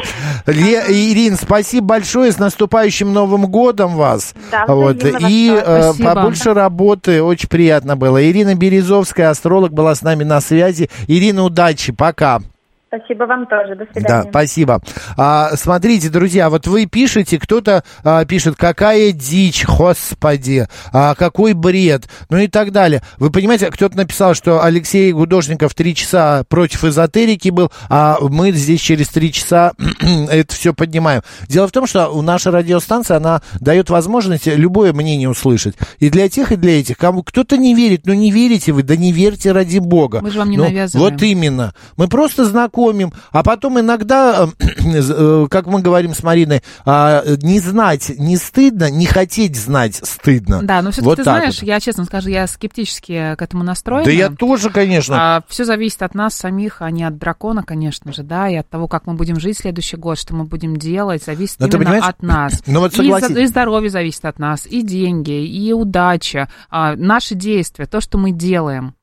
Ле- 0.46 0.84
Ирин, 0.88 1.36
спасибо 1.36 1.86
большое. 1.86 2.32
С 2.32 2.38
наступающим 2.38 3.12
Новым 3.12 3.46
годом 3.46 3.90
вас. 3.94 4.34
Да, 4.50 4.66
вот. 4.66 4.96
И 5.04 5.56
э, 5.56 5.92
побольше 6.02 6.52
работы. 6.52 7.22
Очень 7.22 7.48
приятно 7.48 7.96
было. 7.96 8.28
Ирина 8.28 8.56
Березовская, 8.56 9.30
астролог, 9.30 9.72
была 9.72 9.94
с 9.94 10.02
нами 10.02 10.24
на 10.24 10.40
связи. 10.40 10.90
Ирина, 11.06 11.44
удачи. 11.44 11.92
Пока. 11.92 12.40
Спасибо 12.98 13.24
вам 13.24 13.46
тоже. 13.46 13.74
До 13.74 13.84
Да, 13.86 13.92
свидания. 13.92 14.30
спасибо. 14.30 14.80
А, 15.16 15.56
смотрите, 15.56 16.08
друзья, 16.10 16.50
вот 16.50 16.66
вы 16.66 16.86
пишете, 16.86 17.38
кто-то 17.38 17.82
а, 18.04 18.24
пишет, 18.24 18.56
какая 18.56 19.12
дичь, 19.12 19.64
господи, 19.66 20.68
а, 20.92 21.14
какой 21.14 21.54
бред, 21.54 22.08
ну 22.30 22.38
и 22.38 22.46
так 22.46 22.70
далее. 22.72 23.02
Вы 23.18 23.30
понимаете, 23.30 23.70
кто-то 23.70 23.96
написал, 23.96 24.34
что 24.34 24.62
Алексей 24.62 25.12
Гудошников 25.12 25.74
три 25.74 25.94
часа 25.94 26.44
против 26.48 26.84
эзотерики 26.84 27.48
был, 27.48 27.70
а 27.88 28.18
мы 28.20 28.52
здесь 28.52 28.80
через 28.80 29.08
три 29.08 29.32
часа 29.32 29.72
это 30.30 30.54
все 30.54 30.72
поднимаем. 30.74 31.22
Дело 31.48 31.66
в 31.68 31.72
том, 31.72 31.86
что 31.86 32.08
у 32.08 32.22
наша 32.22 32.50
радиостанция, 32.50 33.16
она 33.16 33.42
дает 33.60 33.90
возможность 33.90 34.46
любое 34.46 34.92
мнение 34.92 35.28
услышать. 35.28 35.74
И 35.98 36.10
для 36.10 36.28
тех, 36.28 36.52
и 36.52 36.56
для 36.56 36.78
этих. 36.80 36.96
Кому 36.98 37.22
кто-то 37.22 37.56
не 37.56 37.74
верит, 37.74 38.02
ну 38.06 38.14
не 38.14 38.30
верите 38.30 38.72
вы, 38.72 38.82
да 38.82 38.96
не 38.96 39.12
верьте 39.12 39.52
ради 39.52 39.78
бога. 39.78 40.20
Мы 40.22 40.30
же 40.30 40.38
вам 40.38 40.50
не 40.50 40.56
Ну, 40.56 40.64
навязываем. 40.64 41.10
Вот 41.12 41.22
именно. 41.22 41.74
Мы 41.96 42.08
просто 42.08 42.44
знакомим, 42.84 43.12
а 43.32 43.42
потом 43.42 43.80
иногда, 43.80 44.48
э, 44.58 45.46
как 45.50 45.66
мы 45.66 45.80
говорим 45.80 46.14
с 46.14 46.22
Мариной, 46.22 46.62
а, 46.84 47.22
не 47.42 47.60
знать 47.60 48.12
не 48.18 48.36
стыдно, 48.36 48.90
не 48.90 49.06
хотеть 49.06 49.56
знать 49.56 49.96
стыдно. 49.96 50.62
Да, 50.62 50.82
но 50.82 50.90
все-таки 50.90 51.08
Вот 51.08 51.16
ты 51.16 51.22
знаешь, 51.24 51.60
вот. 51.60 51.66
я 51.66 51.80
честно 51.80 52.04
скажу, 52.04 52.28
я 52.28 52.46
скептически 52.46 53.34
к 53.36 53.42
этому 53.42 53.64
настроена. 53.64 54.04
Да 54.04 54.10
я 54.10 54.30
тоже, 54.30 54.70
конечно. 54.70 55.42
все 55.48 55.64
зависит 55.64 56.02
от 56.02 56.14
нас 56.14 56.34
самих, 56.34 56.82
а 56.82 56.90
не 56.90 57.04
от 57.04 57.18
дракона, 57.18 57.62
конечно 57.62 58.12
же, 58.12 58.22
да, 58.22 58.48
и 58.48 58.56
от 58.56 58.68
того, 58.68 58.88
как 58.88 59.06
мы 59.06 59.14
будем 59.14 59.40
жить 59.40 59.58
следующий 59.58 59.96
год, 59.96 60.18
что 60.18 60.34
мы 60.34 60.44
будем 60.44 60.76
делать, 60.76 61.24
зависит 61.24 61.60
Но 61.60 61.66
именно 61.66 62.06
от 62.06 62.22
нас. 62.22 62.62
ну 62.66 62.80
вот 62.80 62.92
и, 62.92 62.96
согласись. 62.96 63.28
за- 63.28 63.40
и 63.40 63.46
здоровье 63.46 63.90
зависит 63.90 64.24
от 64.24 64.38
нас, 64.38 64.66
и 64.66 64.82
деньги, 64.82 65.46
и 65.46 65.72
удача, 65.72 66.48
а, 66.70 66.96
наши 66.96 67.34
действия, 67.34 67.86
то, 67.86 68.00
что 68.00 68.18
мы 68.18 68.32
делаем. 68.32 68.94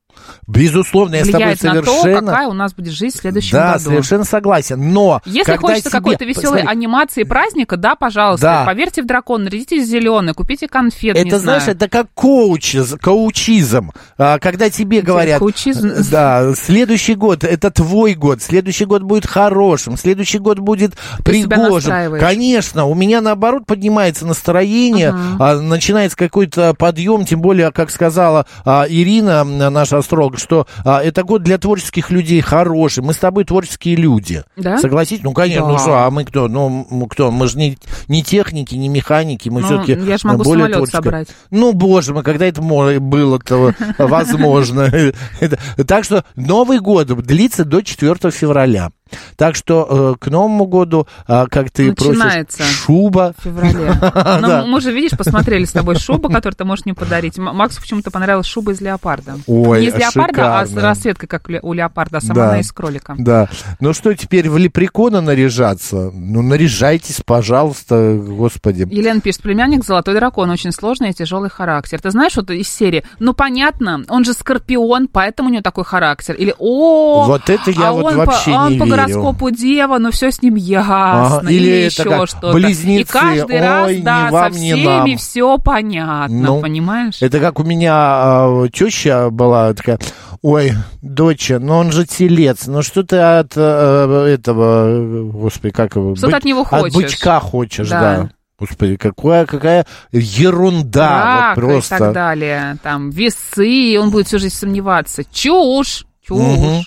Безусловно, 0.48 1.16
я 1.16 1.26
с 1.26 1.30
тобой 1.30 1.56
на 1.62 1.82
то, 1.82 2.02
совершенно... 2.02 2.32
какая 2.32 2.48
у 2.48 2.54
нас 2.54 2.74
будет 2.74 2.94
жизнь 2.94 3.18
в 3.18 3.22
следующем 3.22 3.52
да, 3.58 3.74
году. 3.74 3.86
совершенно 3.86 4.24
согласен. 4.24 4.92
Но 4.94 5.22
Если 5.26 5.56
хочется 5.56 5.90
тебе- 5.90 6.00
какой-то 6.00 6.26
веселой 6.26 6.62
Смотри, 6.62 6.68
анимации 6.68 7.24
праздника, 7.24 7.78
да, 7.78 7.96
пожалуйста, 7.96 8.46
Да. 8.46 8.66
поверьте 8.66 9.04
в 9.04 9.06
дракон, 9.06 9.44
нарядитесь 9.44 9.88
зеленый, 9.88 10.34
купите 10.34 10.68
конфет, 10.68 11.16
Это, 11.18 11.40
знаешь, 11.40 11.64
знаю. 11.64 11.78
это 11.78 11.90
как 11.90 12.08
коучиз, 12.14 12.96
коучизм. 13.02 13.92
А, 14.18 14.40
когда 14.40 14.70
тебе 14.70 15.02
говорят, 15.02 15.40
коучизм. 15.40 15.92
да, 16.12 16.54
следующий 16.56 17.16
год, 17.16 17.44
это 17.44 17.72
твой 17.72 18.14
год, 18.16 18.42
следующий 18.42 18.86
год 18.86 19.04
будет 19.04 19.26
хорошим, 19.26 19.98
следующий 19.98 20.40
год 20.40 20.60
будет 20.60 20.94
Ты 21.18 21.24
пригожим. 21.24 22.20
Конечно, 22.20 22.86
у 22.86 22.96
меня 22.96 23.22
наоборот 23.22 23.66
поднимается 23.66 24.26
настроение, 24.26 25.16
а, 25.40 25.56
начинается 25.60 26.18
какой-то 26.18 26.74
подъем, 26.74 27.26
тем 27.26 27.42
более, 27.42 27.72
как 27.72 27.90
сказала 27.90 28.46
а, 28.66 28.86
Ирина, 28.88 29.44
наша 29.44 29.98
астролог, 30.12 30.38
что 30.38 30.68
а, 30.84 31.02
это 31.02 31.24
год 31.24 31.42
для 31.44 31.58
творческих 31.58 32.12
людей 32.12 32.42
хороший. 32.42 33.02
Мы 33.04 33.14
с 33.14 33.18
тобой 33.18 33.46
творческие 33.46 33.96
люди. 33.96 34.44
Да? 34.58 34.78
Согласитесь? 34.78 35.24
Ну, 35.24 35.32
конечно, 35.34 35.68
ну 35.68 35.74
Да. 35.76 35.80
что, 35.80 35.94
а 36.06 36.12
мы 36.12 36.26
кто? 36.26 36.48
Ну, 36.50 36.86
кто? 37.10 37.32
Мы 37.32 37.48
же 37.48 37.58
не, 37.58 37.78
не 38.08 38.24
техники, 38.24 38.76
не 38.76 38.90
механики, 38.90 39.48
мы 39.50 39.62
Ну, 39.62 39.68
все-таки 39.68 39.94
я 39.94 40.18
ж 40.18 40.24
могу 40.26 40.44
более 40.44 40.66
самолет 40.66 40.76
творческие. 40.78 41.02
собрать. 41.04 41.28
Ну, 41.50 41.72
боже 41.74 42.14
мой, 42.14 42.24
когда 42.24 42.46
это 42.46 42.62
было-то 42.62 43.74
возможно. 43.98 44.82
Это- 45.40 45.60
Так 45.86 46.04
что 46.04 46.26
Новый 46.36 46.80
год 46.80 47.08
длится 47.08 47.64
до 47.64 47.82
4 47.82 48.32
февраля. 48.32 48.92
Так 49.36 49.56
что 49.56 50.16
э, 50.16 50.24
к 50.24 50.28
Новому 50.30 50.66
году, 50.66 51.08
а, 51.28 51.48
как 51.48 51.72
ты 51.72 51.90
Начинается. 51.90 52.58
просишь, 52.58 52.76
шуба. 52.86 53.34
В 53.38 53.44
феврале. 53.44 53.94
Ну, 54.42 54.66
мы 54.68 54.82
же, 54.82 54.92
видишь, 54.92 55.18
посмотрели 55.18 55.66
с 55.66 55.72
тобой 55.72 55.96
шубу, 55.96 56.30
которую 56.30 56.56
ты 56.56 56.66
можешь 56.66 56.86
мне 56.86 56.94
подарить. 56.94 57.38
Максу 57.38 57.82
почему-то 57.82 58.12
понравилась 58.12 58.46
шуба 58.46 58.72
из 58.72 58.82
леопарда. 58.82 59.38
Ой, 59.48 59.82
Не 59.82 59.88
из 59.88 59.96
леопарда, 59.96 60.60
а 60.60 60.66
с 60.66 60.76
расцветкой, 60.76 61.28
как 61.28 61.48
у 61.48 61.52
ле- 61.52 61.60
у 61.62 61.74
леопарда, 61.74 62.18
а 62.18 62.22
сама 62.22 62.46
она 62.50 62.60
из 62.60 62.72
кролика. 62.72 63.16
Да. 63.18 63.50
Ну 63.80 63.94
что, 63.94 64.14
теперь 64.14 64.50
в 64.50 64.58
лепрекона 64.58 65.22
наряжаться? 65.22 66.12
Ну, 66.14 66.42
наряжайтесь, 66.42 67.22
пожалуйста, 67.26 68.18
господи. 68.22 68.88
Елена 68.90 69.22
пишет, 69.22 69.42
племянник 69.42 69.86
Золотой 69.86 70.16
Дракон, 70.16 70.50
очень 70.50 70.72
сложный 70.72 71.10
и 71.12 71.14
тяжелый 71.14 71.50
характер. 71.50 72.00
Ты 72.02 72.12
знаешь, 72.12 72.36
вот 72.36 72.50
из 72.50 72.68
серии, 72.70 73.04
ну 73.20 73.34
понятно, 73.34 74.04
он 74.08 74.24
же 74.26 74.34
скорпион, 74.34 75.08
поэтому 75.08 75.50
у 75.50 75.52
него 75.52 75.62
такой 75.62 75.84
характер. 75.84 76.36
Или, 76.36 76.54
о, 76.58 77.26
Вот 77.26 77.50
это 77.50 77.72
я 77.72 77.90
а 77.90 77.92
вот 77.92 78.06
он 78.06 78.18
вообще 78.18 78.52
по, 78.52 78.58
он 78.58 78.72
не 78.74 78.78
верю. 78.78 78.90
Гороскопу 79.08 79.52
дева, 79.52 79.98
но 79.98 80.12
все 80.12 80.32
с 80.32 80.42
ним 80.42 80.56
ясно. 80.56 81.38
Ага, 81.38 81.50
или 81.50 81.70
это 81.88 82.02
еще 82.04 82.26
что-то. 82.28 82.54
близнецы, 82.54 83.02
И 83.02 83.04
каждый 83.06 83.60
раз, 83.60 83.88
ой, 83.88 83.98
ни 83.98 84.02
да, 84.02 84.30
вам, 84.32 84.54
со 84.54 84.60
всеми 84.60 85.16
все 85.16 85.58
понятно, 85.58 86.36
Ну, 86.36 86.62
понимаешь? 86.62 87.18
Это 87.22 87.40
как 87.40 87.60
у 87.60 87.64
меня 87.64 87.94
а, 87.96 88.68
теща 88.74 89.30
была 89.30 89.74
такая, 89.74 90.00
ой, 90.42 90.74
доча, 91.02 91.60
ну 91.60 91.76
он 91.78 91.92
же 91.92 92.06
телец, 92.06 92.68
ну 92.68 92.82
что 92.82 93.04
ты 93.04 93.18
от 93.18 93.54
э, 93.56 94.26
этого, 94.34 94.88
э, 94.88 95.24
господи, 95.32 95.74
как 95.74 95.96
его? 95.96 96.16
Что 96.16 96.28
ты 96.28 96.36
от 96.36 96.46
него 96.46 96.62
От 96.62 96.68
хочешь? 96.70 96.94
бычка 96.96 97.40
хочешь, 97.40 97.90
Да. 97.90 98.00
да. 98.02 98.30
Господи, 98.60 98.96
какая, 98.96 99.48
какая 99.48 99.88
ерунда, 100.12 101.10
Рак 101.50 101.58
вот 101.58 101.62
просто. 101.66 101.96
и 101.96 101.98
так 101.98 102.14
далее. 102.14 102.78
Там 102.84 103.10
весы, 103.10 103.98
он 104.00 104.12
будет 104.12 104.28
всю 104.28 104.38
жизнь 104.40 104.56
сомневаться. 104.56 105.24
Чушь, 105.32 106.06
чушь. 106.26 106.38
Мгм. 106.38 106.84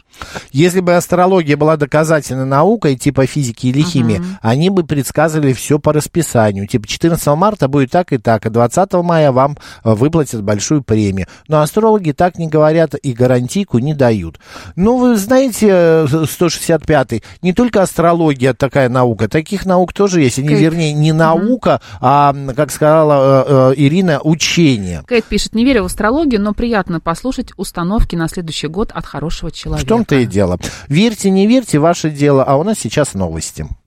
Если 0.53 0.81
бы 0.81 0.95
астрология 0.95 1.57
была 1.57 1.77
доказательной 1.77 2.47
наукой, 2.47 2.97
типа 2.97 3.27
физики 3.27 3.67
или 3.69 3.83
химии, 3.83 4.23
они 4.43 4.71
бы 4.71 4.85
предсказывали 4.85 5.53
все 5.53 5.79
по 5.79 5.93
расписанию. 5.93 6.67
Типа 6.67 6.87
14 6.87 7.27
марта 7.29 7.69
будет 7.69 7.91
так 7.91 8.13
и 8.13 8.19
так, 8.19 8.47
а 8.47 8.51
20 8.51 8.93
мая 8.95 9.33
вам 9.33 9.57
э, 9.85 9.95
выплатят 9.95 10.43
большую 10.43 10.83
премию. 10.83 11.27
Но 11.49 11.61
астрологи 11.61 12.13
так 12.13 12.39
не 12.39 12.49
говорят 12.49 12.95
и 12.95 13.13
гарантийку 13.13 13.79
не 13.79 13.95
дают. 13.95 14.39
Ну, 14.77 14.99
вы 14.99 15.17
знаете, 15.17 15.69
э, 15.71 16.07
165-й, 16.07 17.23
не 17.43 17.53
только 17.53 17.83
астрология 17.83 18.55
такая 18.55 18.89
наука, 18.89 19.29
таких 19.29 19.67
наук 19.67 19.93
тоже 19.93 20.21
есть. 20.21 20.39
Они, 20.39 20.49
Кейт. 20.49 20.61
вернее, 20.61 20.93
не 20.93 21.13
наука, 21.13 21.81
а, 22.01 22.33
м, 22.33 22.55
как 22.55 22.71
сказала 22.71 23.45
э, 23.47 23.73
э, 23.73 23.75
Ирина, 23.77 24.21
учение. 24.21 25.03
Кейт 25.09 25.25
пишет, 25.25 25.55
не 25.55 25.65
верю 25.65 25.83
в 25.83 25.87
астрологию, 25.87 26.41
но 26.41 26.53
приятно 26.53 27.01
послушать 27.01 27.53
установки 27.57 28.17
на 28.17 28.29
следующий 28.29 28.69
год 28.69 28.91
от 28.93 29.07
хорошего 29.07 29.51
В 29.51 29.55
человека. 29.55 29.87
Том-то 30.05 30.17
и 30.17 30.27
дело. 30.27 30.59
Верьте, 30.89 31.31
не 31.31 31.47
верьте, 31.47 31.79
ваше 31.79 32.11
дело. 32.11 32.45
А 32.45 32.57
у 32.57 32.63
нас 32.63 32.79
сейчас 32.79 33.15
новости. 33.15 33.67